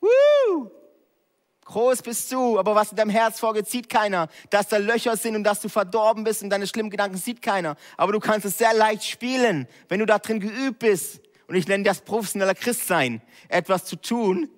[0.00, 0.70] Woo!
[1.64, 4.28] Groß bist du, aber was in deinem Herz vorgeht, sieht keiner.
[4.50, 7.76] Dass da Löcher sind und dass du verdorben bist und deine schlimmen Gedanken sieht keiner.
[7.96, 11.20] Aber du kannst es sehr leicht spielen, wenn du da drin geübt bist.
[11.46, 13.22] Und ich nenne das professioneller Christsein.
[13.48, 14.50] Etwas zu tun,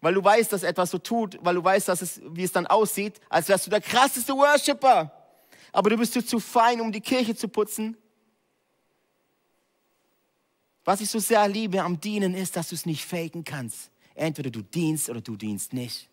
[0.00, 2.66] weil du weißt, dass etwas so tut, weil du weißt, dass es, wie es dann
[2.66, 5.12] aussieht, als wärst du der krasseste Worshipper.
[5.72, 7.96] Aber du bist zu fein, um die Kirche zu putzen.
[10.86, 13.90] Was ich so sehr liebe am Dienen ist, dass du es nicht faken kannst.
[14.14, 16.08] Entweder du dienst oder du dienst nicht.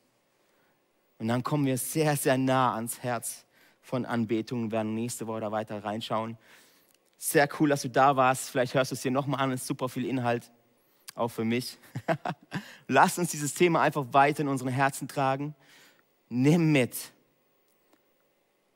[1.19, 3.45] Und dann kommen wir sehr, sehr nah ans Herz
[3.83, 6.39] von Anbetung und werden nächste Woche da weiter reinschauen.
[7.19, 8.49] Sehr cool, dass du da warst.
[8.49, 9.51] Vielleicht hörst du es dir nochmal an.
[9.51, 10.51] Es ist super viel Inhalt,
[11.13, 11.77] auch für mich.
[12.87, 15.53] Lass uns dieses Thema einfach weiter in unseren Herzen tragen.
[16.29, 16.97] Nimm mit,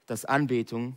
[0.05, 0.95] dass Anbetung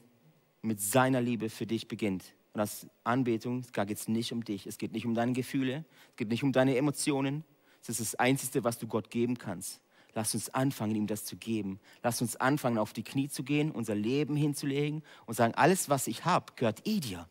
[0.61, 2.35] mit seiner Liebe für dich beginnt.
[2.53, 4.67] Und dass Anbetung, da geht es nicht um dich.
[4.67, 5.85] Es geht nicht um deine Gefühle.
[6.11, 7.45] Es geht nicht um deine Emotionen.
[7.83, 9.81] Es ist das Einzige, was du Gott geben kannst.
[10.15, 11.79] Lass uns anfangen, ihm das zu geben.
[12.03, 16.09] Lass uns anfangen, auf die Knie zu gehen, unser Leben hinzulegen und sagen, alles, was
[16.09, 17.29] ich habe, gehört eh dir.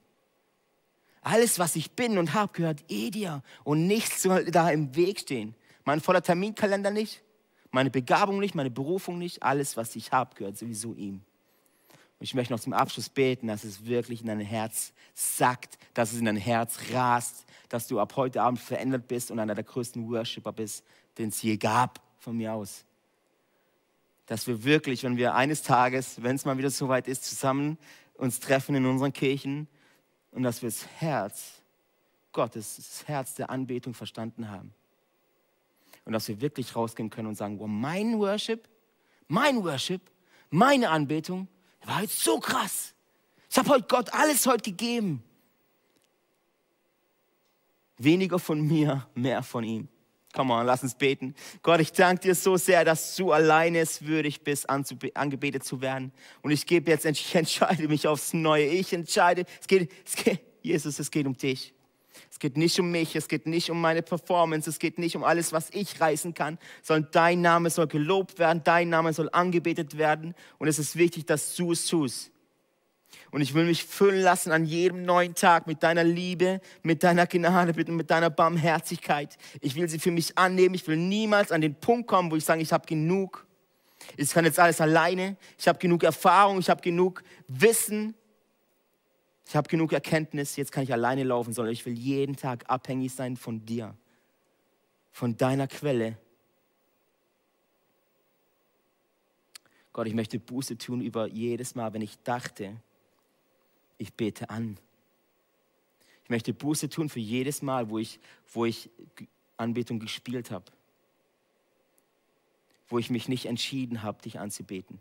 [1.21, 3.43] Alles, was ich bin und habe, gehört eh dir.
[3.65, 5.55] Und nichts soll da im Weg stehen.
[5.83, 7.21] Mein voller Terminkalender nicht,
[7.71, 9.43] meine Begabung nicht, meine Berufung nicht.
[9.43, 11.21] Alles, was ich habe, gehört sowieso ihm.
[12.19, 16.11] Und ich möchte noch zum Abschluss beten, dass es wirklich in dein Herz sackt, dass
[16.11, 19.63] es in dein Herz rast, dass du ab heute Abend verändert bist und einer der
[19.63, 20.83] größten Worshipper bist,
[21.17, 22.83] den es je gab von mir aus.
[24.25, 27.77] Dass wir wirklich, wenn wir eines Tages, wenn es mal wieder soweit ist, zusammen
[28.15, 29.67] uns treffen in unseren Kirchen
[30.31, 31.61] und dass wir das Herz
[32.33, 34.73] Gottes, das Herz der Anbetung verstanden haben.
[36.03, 38.67] Und dass wir wirklich rausgehen können und sagen, wow, mein Worship,
[39.27, 40.01] mein Worship,
[40.49, 41.47] meine Anbetung
[41.87, 42.93] war jetzt so krass.
[43.49, 45.23] Ich habe heute Gott alles heute gegeben.
[47.97, 49.87] Weniger von mir, mehr von ihm.
[50.33, 51.33] Komm on, lass uns beten.
[51.63, 56.11] Gott, ich danke dir so sehr, dass du alleine es würdig bist, angebetet zu werden.
[56.43, 58.65] Und ich gebe jetzt, ich entscheide mich aufs Neue.
[58.65, 61.73] Ich entscheide, es geht, es geht, Jesus, es geht um dich.
[62.39, 65.25] Es geht nicht um mich, es geht nicht um meine Performance, es geht nicht um
[65.25, 69.97] alles, was ich reißen kann, sondern dein Name soll gelobt werden, dein Name soll angebetet
[69.97, 70.33] werden.
[70.57, 72.31] Und es ist wichtig, dass du es tust.
[73.31, 77.27] Und ich will mich füllen lassen an jedem neuen Tag mit deiner Liebe, mit deiner
[77.27, 79.37] Gnade, mit deiner Barmherzigkeit.
[79.59, 80.75] Ich will sie für mich annehmen.
[80.75, 83.45] Ich will niemals an den Punkt kommen, wo ich sage, ich habe genug.
[84.15, 85.35] Ich kann jetzt alles alleine.
[85.57, 86.59] Ich habe genug Erfahrung.
[86.59, 88.15] Ich habe genug Wissen.
[89.49, 90.57] Ich habe genug Erkenntnis.
[90.57, 93.97] Jetzt kann ich alleine laufen, sondern ich will jeden Tag abhängig sein von dir,
[95.11, 96.19] von deiner Quelle.
[99.91, 102.79] Gott, ich möchte Buße tun über jedes Mal, wenn ich dachte,
[103.97, 104.77] ich bete an.
[106.25, 108.19] Ich möchte Buße tun für jedes Mal, wo ich,
[108.53, 108.91] wo ich
[109.57, 110.65] Anbetung gespielt habe.
[112.87, 114.99] Wo ich mich nicht entschieden habe, dich anzubeten.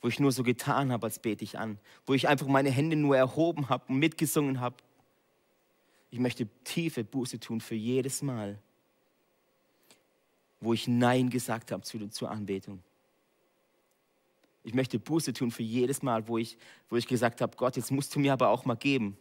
[0.00, 1.78] Wo ich nur so getan habe, als bete ich an.
[2.06, 4.76] Wo ich einfach meine Hände nur erhoben habe und mitgesungen habe.
[6.10, 8.58] Ich möchte tiefe Buße tun für jedes Mal,
[10.60, 12.82] wo ich Nein gesagt habe zu, zur Anbetung.
[14.62, 17.90] Ich möchte Buße tun für jedes Mal, wo ich, wo ich gesagt habe, Gott, jetzt
[17.90, 19.16] musst du mir aber auch mal geben.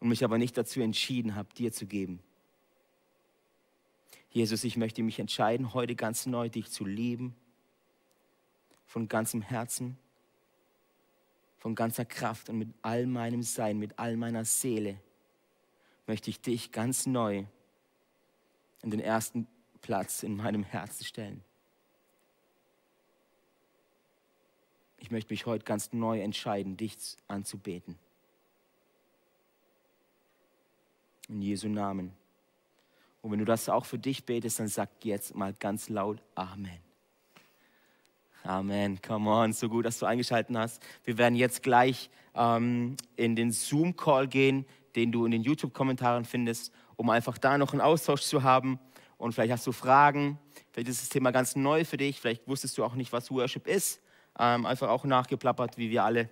[0.00, 2.20] Und mich aber nicht dazu entschieden habe, dir zu geben.
[4.30, 7.34] Jesus, ich möchte mich entscheiden, heute ganz neu dich zu lieben.
[8.86, 9.98] Von ganzem Herzen,
[11.58, 15.00] von ganzer Kraft und mit all meinem Sein, mit all meiner Seele
[16.06, 17.44] möchte ich dich ganz neu
[18.82, 19.46] in den ersten
[19.80, 21.42] Platz in meinem Herzen stellen.
[25.04, 26.96] ich möchte mich heute ganz neu entscheiden, dich
[27.28, 27.98] anzubeten.
[31.28, 32.10] In Jesu Namen.
[33.20, 36.78] Und wenn du das auch für dich betest, dann sag jetzt mal ganz laut Amen.
[38.44, 39.00] Amen.
[39.02, 40.82] Come on, so gut, dass du eingeschaltet hast.
[41.02, 46.72] Wir werden jetzt gleich ähm, in den Zoom-Call gehen, den du in den YouTube-Kommentaren findest,
[46.96, 48.78] um einfach da noch einen Austausch zu haben.
[49.16, 50.38] Und vielleicht hast du Fragen,
[50.70, 53.66] vielleicht ist das Thema ganz neu für dich, vielleicht wusstest du auch nicht, was Worship
[53.66, 54.00] ist
[54.38, 56.28] ähm, einfach auch nachgeplappert, wie wir alle.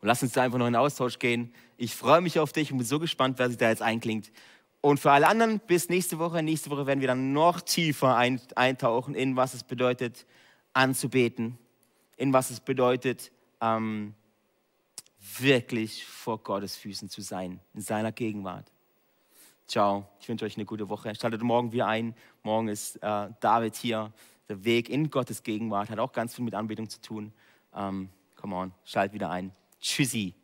[0.00, 1.52] Und lass uns da einfach noch in den Austausch gehen.
[1.76, 4.32] Ich freue mich auf dich und bin so gespannt, wer sich da jetzt einklingt.
[4.80, 6.42] Und für alle anderen bis nächste Woche.
[6.42, 10.26] Nächste Woche werden wir dann noch tiefer eintauchen in was es bedeutet,
[10.72, 11.58] anzubeten,
[12.16, 14.14] in was es bedeutet, ähm,
[15.38, 18.70] wirklich vor Gottes Füßen zu sein, in seiner Gegenwart.
[19.66, 21.14] Ciao, ich wünsche euch eine gute Woche.
[21.14, 22.14] Schaltet morgen wieder ein.
[22.42, 24.12] Morgen ist äh, David hier.
[24.48, 27.32] Der Weg in Gottes Gegenwart hat auch ganz viel mit Anbetung zu tun.
[27.74, 29.52] Ähm, come on, schalt wieder ein.
[29.80, 30.34] Tschüssi.